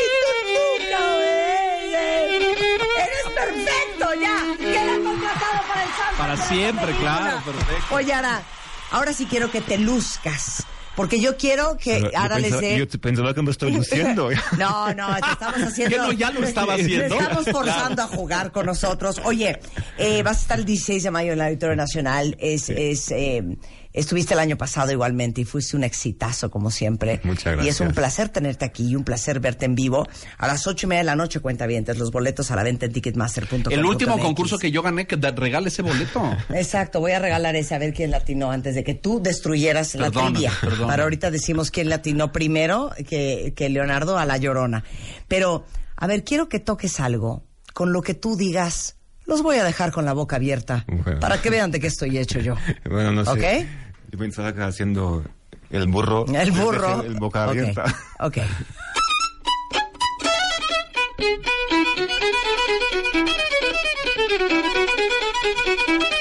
y 0.01 0.05
tú 0.21 0.29
nunca 0.51 0.97
obedeces. 1.15 2.57
¡Eres 2.97 3.27
perfecto 3.33 4.05
ya! 4.21 4.37
¡Queda 4.57 4.95
contratado 5.03 5.59
para 5.67 5.83
el 5.83 5.89
Santo! 5.89 6.17
Para 6.17 6.35
siempre, 6.47 6.89
claro, 6.97 7.41
perfecto. 7.45 7.95
Oye, 7.95 8.13
Ara, 8.13 8.43
ahora 8.95 9.13
sí 9.13 9.25
quiero 9.25 9.51
que 9.51 9.61
te 9.61 9.77
luzcas. 9.77 10.65
Porque 10.95 11.19
yo 11.19 11.35
quiero 11.35 11.75
que 11.75 11.99
Pero 12.09 12.17
Ara 12.17 12.39
les 12.39 12.57
dé... 12.57 12.77
Yo 12.77 12.87
pensaba 13.01 13.33
que 13.33 13.41
me 13.41 13.51
estoy 13.51 13.71
luciendo. 13.75 14.29
No, 14.57 14.93
no, 14.93 15.13
te 15.15 15.31
estamos 15.31 15.61
haciendo. 15.67 15.95
¿Qué 15.95 16.01
no? 16.01 16.11
Ya 16.13 16.31
lo 16.31 16.41
estaba 16.41 16.75
te 16.77 16.83
haciendo. 16.83 17.19
estamos 17.19 17.45
forzando 17.51 18.01
a 18.03 18.07
jugar 18.07 18.53
con 18.53 18.65
nosotros. 18.65 19.19
Oye, 19.25 19.59
eh, 19.97 20.23
vas 20.23 20.37
a 20.37 20.41
estar 20.41 20.59
el 20.59 20.63
16 20.63 21.03
de 21.03 21.11
mayo 21.11 21.33
en 21.33 21.39
el 21.41 21.47
Auditorio 21.47 21.75
Nacional. 21.75 22.37
Es, 22.39 22.69
es, 22.69 23.11
eh, 23.11 23.43
estuviste 23.95 24.33
el 24.33 24.39
año 24.39 24.57
pasado 24.57 24.91
igualmente 24.91 25.41
y 25.41 25.45
fuiste 25.45 25.75
un 25.75 25.83
exitazo, 25.83 26.51
como 26.51 26.69
siempre. 26.71 27.21
Muchas 27.23 27.63
Y 27.63 27.69
es 27.69 27.79
un 27.79 27.87
gracias. 27.87 27.93
placer 27.95 28.29
tenerte 28.29 28.65
aquí 28.65 28.87
y 28.89 28.95
un 28.95 29.03
placer 29.03 29.39
verte 29.39 29.65
en 29.65 29.75
vivo. 29.75 30.07
A 30.37 30.47
las 30.47 30.67
ocho 30.67 30.85
y 30.85 30.89
media 30.89 30.99
de 31.01 31.05
la 31.05 31.15
noche, 31.15 31.39
cuenta 31.39 31.65
bien, 31.65 31.85
los 31.97 32.11
boletos 32.11 32.51
a 32.51 32.55
la 32.55 32.63
venta 32.63 32.85
en 32.85 32.93
ticketmaster.com. 32.93 33.71
El 33.73 33.85
último 33.85 34.17
concurso 34.19 34.57
que 34.57 34.71
yo 34.71 34.81
gané, 34.81 35.07
que 35.07 35.15
regale 35.15 35.69
ese 35.69 35.81
boleto. 35.81 36.35
Exacto, 36.53 36.99
voy 36.99 37.13
a 37.13 37.19
regalar 37.19 37.55
ese 37.55 37.75
a 37.75 37.79
ver 37.79 37.93
quién 37.93 38.11
latinó 38.11 38.51
antes 38.51 38.75
de 38.75 38.83
que 38.83 38.93
tú 38.93 39.21
destruyeras 39.21 39.95
la 39.95 40.11
trivia. 40.11 40.51
perdóname. 40.61 40.87
Para 40.87 41.03
ahorita 41.03 41.31
decimos 41.31 41.71
quién 41.71 41.89
latinó 41.89 42.31
primero 42.31 42.91
que, 43.07 43.53
que 43.55 43.69
Leonardo 43.69 44.17
a 44.17 44.25
la 44.25 44.37
llorona. 44.37 44.83
Pero, 45.27 45.65
a 45.95 46.07
ver, 46.07 46.23
quiero 46.23 46.49
que 46.49 46.59
toques 46.59 46.99
algo 46.99 47.43
con 47.73 47.93
lo 47.93 48.01
que 48.01 48.13
tú 48.13 48.35
digas. 48.35 48.95
Los 49.25 49.41
voy 49.41 49.57
a 49.57 49.63
dejar 49.63 49.91
con 49.91 50.05
la 50.05 50.13
boca 50.13 50.35
abierta 50.35 50.85
Bueno. 50.87 51.19
para 51.19 51.41
que 51.41 51.49
vean 51.49 51.71
de 51.71 51.79
qué 51.79 51.87
estoy 51.87 52.17
hecho 52.17 52.39
yo. 52.39 52.55
Bueno, 52.89 53.11
no 53.11 53.25
sé. 53.25 53.31
¿Ok? 53.31 53.67
Yo 54.15 54.19
pensaba 54.19 54.53
que 54.53 54.61
haciendo 54.61 55.25
el 55.69 55.89
burro. 55.89 56.25
El 56.33 56.51
burro. 56.51 57.03
El 57.03 57.15
boca 57.15 57.43
Ok, 57.43 57.49
abierta. 57.49 57.83
Ok. 58.21 58.37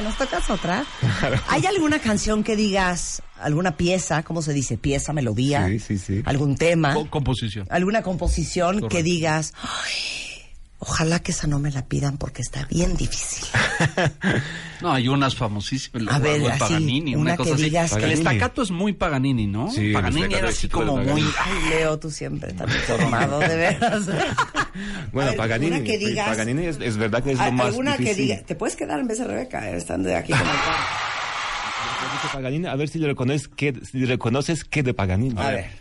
¿nos 0.00 0.16
tocas 0.16 0.48
otra? 0.50 0.84
¿Hay 1.48 1.66
alguna 1.66 1.98
canción 1.98 2.42
que 2.44 2.56
digas, 2.56 3.22
alguna 3.40 3.76
pieza, 3.76 4.22
cómo 4.22 4.42
se 4.42 4.52
dice? 4.52 4.78
Pieza, 4.78 5.12
melodía, 5.12 5.66
Sí, 5.68 5.78
sí, 5.78 5.98
sí. 5.98 6.22
algún 6.24 6.56
tema, 6.56 6.94
Co- 6.94 7.08
composición. 7.10 7.66
alguna 7.70 8.02
composición 8.02 8.88
que 8.88 9.02
digas, 9.02 9.52
"Ay, 9.62 10.29
ojalá 10.80 11.20
que 11.20 11.30
esa 11.32 11.46
no 11.46 11.58
me 11.60 11.70
la 11.70 11.86
pidan 11.86 12.16
porque 12.18 12.42
está 12.42 12.64
bien 12.66 12.96
difícil. 12.96 13.46
No, 14.82 14.92
hay 14.92 15.08
unas 15.08 15.36
famosísimas. 15.36 16.14
A 16.14 16.18
ver, 16.18 16.40
así, 16.50 16.58
Paganini, 16.58 17.14
una 17.14 17.20
una, 17.32 17.36
cosa 17.36 17.50
que 17.50 17.54
así. 17.56 17.64
digas 17.64 17.92
El 17.92 18.00
que- 18.02 18.12
estacato 18.14 18.62
es 18.62 18.70
muy 18.70 18.94
Paganini, 18.94 19.46
¿no? 19.46 19.70
Sí, 19.70 19.88
el 19.88 19.92
Paganini 19.92 20.34
era 20.34 20.48
así 20.48 20.68
como 20.70 20.96
muy... 20.96 21.20
Ay, 21.20 21.68
Leo, 21.68 21.98
tú 21.98 22.10
siempre 22.10 22.50
tan 22.54 22.70
informado, 22.70 23.40
de 23.40 23.56
veras. 23.56 24.06
Bueno, 25.12 25.30
ver, 25.32 25.36
Paganini. 25.36 25.82
que 25.84 25.98
digas- 25.98 26.28
Paganini 26.28 26.64
es, 26.64 26.78
es 26.80 26.96
verdad 26.96 27.22
que 27.22 27.32
es 27.32 27.38
lo 27.38 27.52
más 27.52 27.66
alguna 27.66 27.92
que 27.98 28.04
difícil. 28.04 28.28
diga, 28.28 28.42
te 28.46 28.54
puedes 28.54 28.74
quedar 28.74 29.00
en 29.00 29.06
vez 29.08 29.18
de 29.18 29.24
Rebeca, 29.26 29.68
eh, 29.70 29.76
estando 29.76 30.08
de 30.08 30.16
aquí 30.16 30.32
como 30.32 30.44
el 30.50 30.56
Paganini, 32.32 32.66
a 32.66 32.74
ver 32.76 32.88
si 32.88 32.98
le 32.98 33.08
reconoces 33.08 33.48
qué, 33.48 33.74
si 33.90 34.04
reconoces 34.06 34.64
qué 34.64 34.82
de 34.82 34.94
Paganini. 34.94 35.34
A 35.38 35.50
ver. 35.50 35.79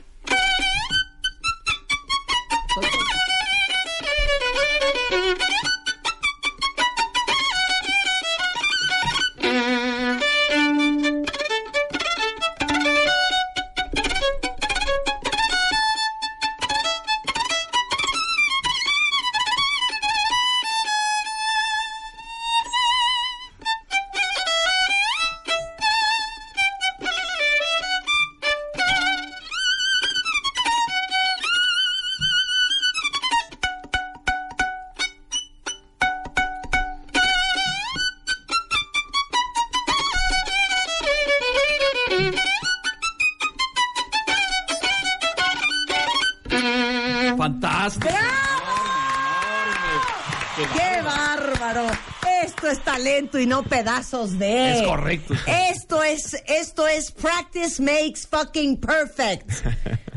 Y 53.38 53.46
no 53.46 53.64
pedazos 53.64 54.40
de. 54.40 54.80
Es 54.80 54.82
correcto. 54.88 55.34
Esto 55.46 56.02
es, 56.04 56.42
esto 56.48 56.88
es 56.88 57.12
practice 57.12 57.82
makes 57.82 58.22
fucking 58.30 58.78
perfect. 58.78 59.52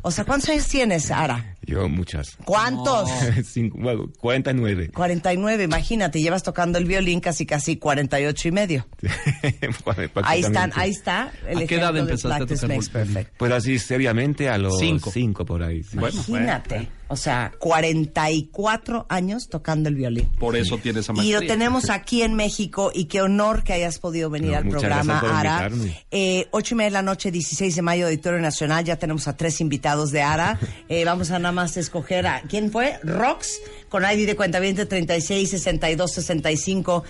O 0.03 0.11
sea, 0.11 0.25
¿cuántos 0.25 0.49
años 0.49 0.67
tienes, 0.69 1.11
Ara? 1.11 1.57
Yo 1.65 1.89
muchas. 1.89 2.37
¿Cuántos? 2.45 3.09
Cinco, 3.45 3.79
bueno, 3.81 4.11
49. 4.19 4.91
49, 4.93 5.65
imagínate, 5.65 6.21
llevas 6.21 6.43
tocando 6.43 6.79
el 6.79 6.87
violín 6.87 7.21
casi 7.21 7.47
casi 7.47 7.77
48 7.77 8.49
y 8.49 8.53
medio. 8.53 8.87
Ahí 10.25 10.41
están, 10.41 10.73
ahí 10.75 10.91
está 10.91 11.33
el 11.49 11.59
¿A 11.59 11.67
qué 11.67 11.77
edad 11.77 11.97
empezaste 11.97 12.29
a 12.29 12.37
practice 12.39 12.63
tocar 12.63 12.77
makes 12.77 12.91
violín? 12.91 13.15
perfect. 13.15 13.39
Pues 13.39 13.53
así 13.53 13.79
seriamente 13.79 14.49
a 14.49 14.59
los 14.59 14.79
Cinco. 14.79 15.11
cinco, 15.13 15.45
por 15.45 15.63
ahí. 15.63 15.83
sí. 15.83 15.97
Bueno, 15.99 16.15
Imagínate, 16.15 16.89
o 17.13 17.17
sea, 17.17 17.53
44 17.59 19.07
años 19.09 19.49
tocando 19.49 19.89
el 19.89 19.95
violín. 19.95 20.27
Por 20.39 20.57
eso 20.57 20.79
tienes 20.79 21.05
esa 21.05 21.13
Y 21.13 21.17
maestría. 21.17 21.41
lo 21.41 21.47
tenemos 21.47 21.91
aquí 21.91 22.23
en 22.23 22.35
México 22.35 22.91
y 22.95 23.05
qué 23.05 23.21
honor 23.21 23.65
que 23.65 23.75
hayas 23.75 23.99
podido 23.99 24.31
venir 24.31 24.53
No, 24.53 24.57
al 24.59 24.69
programa, 24.69 25.19
Ara. 25.21 25.71
Eh, 26.11 26.49
ocho 26.53 26.75
y 26.75 26.79
media 26.79 26.89
de 26.91 26.95
la 26.95 27.03
noche, 27.03 27.31
16 27.31 27.77
de 27.77 27.83
mayo, 27.83 28.07
Auditorio 28.07 28.41
Nacional. 28.41 28.85
Ya 28.85 28.97
tenemos 28.97 29.29
a 29.29 29.37
tres 29.37 29.61
invitados 29.61 30.11
de 30.11 30.23
Ara. 30.23 30.59
Eh, 30.89 31.05
vamos 31.05 31.31
a 31.31 31.39
nada 31.39 31.53
más 31.53 31.77
escoger 31.77 32.27
a... 32.27 32.43
¿Quién 32.43 32.71
fue? 32.71 32.99
Rox, 33.03 33.61
con 33.89 34.03
ID 34.05 34.27
de 34.27 34.37
cuenta 34.37 34.61
36 34.61 35.49
62 35.51 36.13
65 36.13 37.05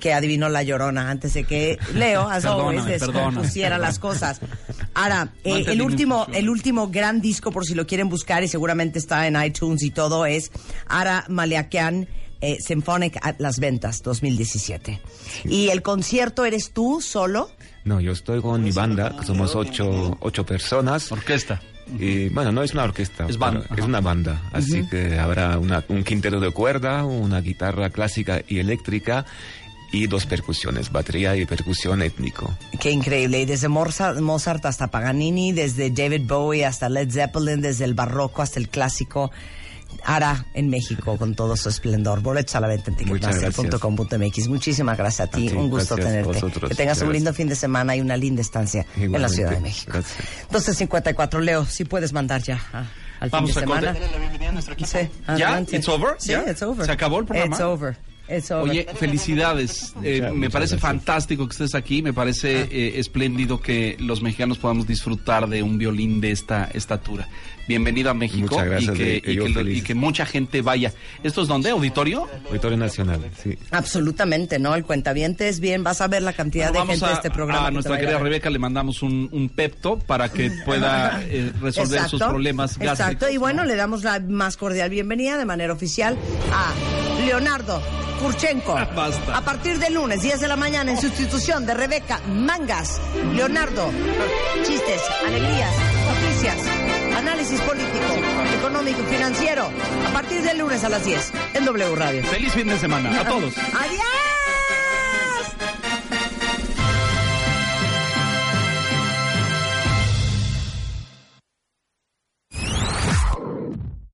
que 0.00 0.12
adivinó 0.12 0.48
la 0.48 0.62
llorona 0.62 1.10
antes 1.10 1.34
de 1.34 1.44
que 1.44 1.78
Leo, 1.94 2.28
as 2.28 2.44
always, 2.44 2.84
descompusiera 2.84 3.76
perdóname. 3.76 3.78
las 3.88 3.98
cosas. 3.98 4.40
Ahora, 4.94 5.32
eh, 5.44 5.64
el 5.68 5.82
último, 5.82 6.26
el 6.32 6.48
último 6.48 6.88
gran 6.88 7.20
disco, 7.20 7.50
por 7.52 7.64
si 7.66 7.74
lo 7.74 7.86
quieren 7.86 8.08
buscar, 8.08 8.42
y 8.42 8.48
seguramente 8.48 8.98
está 8.98 9.26
en 9.26 9.40
iTunes 9.42 9.82
y 9.82 9.90
todo, 9.90 10.26
es 10.26 10.50
Ara 10.88 11.24
Maleakian 11.28 12.08
eh, 12.40 12.58
Symphonic 12.60 13.18
at 13.22 13.36
Las 13.38 13.58
Ventas 13.60 14.02
2017. 14.02 15.00
¿Y 15.44 15.68
el 15.68 15.82
concierto 15.82 16.44
eres 16.44 16.70
tú 16.72 17.00
solo? 17.00 17.50
No, 17.84 18.00
yo 18.00 18.12
estoy 18.12 18.40
con 18.42 18.62
mi 18.62 18.72
banda, 18.72 19.14
que 19.18 19.24
somos 19.24 19.54
ocho, 19.54 20.16
ocho 20.20 20.44
personas. 20.44 21.10
Orquesta. 21.12 21.60
Y 22.00 22.28
bueno, 22.30 22.50
no 22.50 22.62
es 22.64 22.72
una 22.72 22.82
orquesta, 22.82 23.26
Es 23.28 23.38
banda, 23.38 23.64
es 23.76 23.84
una 23.84 24.00
banda. 24.00 24.42
Así 24.52 24.84
que 24.88 25.18
habrá 25.20 25.56
una- 25.58 25.84
un 25.88 26.02
quinteto 26.02 26.40
de 26.40 26.50
cuerda, 26.50 27.04
una 27.04 27.40
guitarra 27.40 27.90
clásica 27.90 28.42
y 28.48 28.58
eléctrica 28.58 29.24
y 29.96 30.06
dos 30.06 30.26
percusiones, 30.26 30.90
batería 30.92 31.34
y 31.36 31.46
percusión 31.46 32.02
étnico. 32.02 32.56
Qué 32.80 32.90
increíble. 32.90 33.40
Y 33.40 33.44
desde 33.44 33.68
Mozart, 33.68 34.64
hasta 34.66 34.88
Paganini, 34.88 35.52
desde 35.52 35.90
David 35.90 36.22
Bowie 36.26 36.64
hasta 36.66 36.88
Led 36.88 37.10
Zeppelin, 37.10 37.60
desde 37.60 37.84
el 37.84 37.94
barroco 37.94 38.42
hasta 38.42 38.58
el 38.60 38.68
clásico. 38.68 39.30
Hará 40.04 40.46
en 40.54 40.68
México 40.68 41.16
con 41.16 41.34
todo 41.34 41.56
su 41.56 41.68
esplendor. 41.68 42.20
Boletos 42.20 42.54
a 42.54 42.60
la 42.60 42.68
venta 42.68 42.90
en 42.90 42.96
ticketmaster.com.mx. 42.96 44.48
Muchísimas 44.48 44.96
gracias 44.98 45.28
a 45.28 45.30
ti. 45.30 45.48
A 45.48 45.50
ti, 45.50 45.56
un 45.56 45.70
gusto 45.70 45.96
tenerte. 45.96 46.22
vosotros. 46.32 46.68
Que 46.68 46.74
tengas 46.76 47.00
un 47.02 47.12
lindo 47.12 47.32
fin 47.32 47.48
de 47.48 47.54
semana 47.56 47.96
y 47.96 48.00
una 48.00 48.16
linda 48.16 48.42
estancia 48.42 48.86
en 48.96 49.12
la. 49.12 49.28
Ciudad 49.28 49.50
de 49.50 49.60
México. 49.60 49.92
Gracias. 49.92 50.88
12.54. 50.88 51.40
Leo, 51.40 51.64
si 51.64 51.84
puedes 51.84 52.12
mandar 52.12 52.42
ya 52.42 52.60
al 53.20 53.30
Vamos 53.30 53.50
fin 53.54 53.58
a 53.58 53.60
de 53.60 53.66
semana. 53.66 53.92
la 54.12 54.18
bienvenida 54.18 54.48
a 54.50 54.52
nuestro 54.52 54.74
equipo. 54.74 54.90
Sí, 54.90 55.08
¿Ya? 55.38 55.60
¿It's 55.60 55.88
over? 55.88 56.14
Sí, 56.18 56.32
¿Ya? 56.32 56.44
it's 56.50 56.62
over. 56.62 56.84
¿Se 56.86 56.92
acabó 56.92 57.18
el 57.20 57.24
programa? 57.24 57.54
It's 57.54 57.64
over. 57.64 57.96
Oye, 58.62 58.86
felicidades. 58.98 59.94
Eh, 60.02 60.16
Muchas- 60.20 60.30
me 60.32 60.36
muchas 60.38 60.52
parece 60.52 60.74
gracias. 60.76 60.80
fantástico 60.80 61.46
que 61.48 61.52
estés 61.52 61.74
aquí. 61.74 62.02
Me 62.02 62.12
parece 62.12 62.62
Ah. 62.62 62.68
eh, 62.70 62.92
espléndido 62.96 63.60
que 63.60 63.96
los 63.98 64.22
mexicanos 64.22 64.58
podamos 64.58 64.86
disfrutar 64.86 65.48
de 65.48 65.62
un 65.62 65.78
violín 65.78 66.20
de 66.20 66.30
esta 66.32 66.64
estatura. 66.74 67.28
Bienvenido 67.68 68.10
a 68.10 68.14
México 68.14 68.48
Muchas 68.54 68.66
gracias, 68.66 68.94
y, 68.94 68.98
que, 68.98 69.04
de- 69.04 69.32
y 69.32 69.34
yo 69.34 69.44
que 69.84 69.92
y 69.92 69.94
mucha 69.96 70.24
gente 70.26 70.62
vaya. 70.62 70.92
¿Esto 71.24 71.42
es 71.42 71.48
dónde? 71.48 71.70
¿Auditorio? 71.70 72.28
Auditorio 72.48 72.76
Nacional, 72.76 73.20
sí. 73.42 73.58
Absolutamente, 73.72 74.58
¿no? 74.60 74.74
El 74.76 74.84
cuentaviente 74.84 75.48
es 75.48 75.58
bien, 75.58 75.82
vas 75.82 76.00
a 76.00 76.06
ver 76.06 76.22
la 76.22 76.32
cantidad 76.32 76.68
Bueno, 76.68 76.84
de 76.86 76.92
gente 76.92 77.06
de 77.06 77.12
este 77.14 77.30
programa. 77.30 77.66
a 77.66 77.70
nuestra 77.72 77.98
querida 77.98 78.16
a. 78.18 78.20
Rebeca 78.20 78.50
le 78.50 78.58
mandamos 78.60 79.02
un, 79.02 79.28
un 79.32 79.48
pepto 79.48 79.98
para 79.98 80.28
que 80.28 80.50
pueda 80.64 81.20
eh, 81.28 81.50
resolver 81.60 82.02
sus 82.08 82.20
problemas 82.22 82.78
gástricos. 82.78 83.00
Exacto, 83.00 83.28
y 83.30 83.36
bueno, 83.36 83.64
le 83.64 83.74
damos 83.74 84.04
la 84.04 84.20
más 84.20 84.56
cordial 84.56 84.90
bienvenida 84.90 85.36
de 85.36 85.44
manera 85.44 85.72
oficial 85.72 86.16
a 86.52 86.72
Leonardo 87.26 87.82
Kurchenko. 88.20 88.74
Basta. 88.94 89.36
A 89.36 89.40
partir 89.42 89.78
del 89.80 89.94
lunes, 89.94 90.22
10 90.22 90.40
de 90.40 90.48
la 90.48 90.54
mañana, 90.54 90.92
en 90.92 91.00
sustitución 91.00 91.66
de 91.66 91.74
Rebeca 91.74 92.20
Mangas. 92.28 93.00
Leonardo, 93.34 93.90
chistes, 94.64 95.02
alegrías, 95.26 95.72
noticias, 96.06 96.56
análisis 97.16 97.60
político, 97.62 98.14
económico 98.58 99.00
y 99.02 99.12
financiero. 99.12 99.68
A 100.08 100.12
partir 100.12 100.42
del 100.42 100.58
lunes 100.58 100.84
a 100.84 100.88
las 100.88 101.04
10 101.04 101.32
en 101.54 101.64
W 101.64 101.96
Radio. 101.96 102.24
Feliz 102.24 102.52
fin 102.52 102.68
de 102.68 102.78
semana 102.78 103.20
a 103.20 103.28
todos. 103.28 103.52
¡Adiós! 103.58 104.45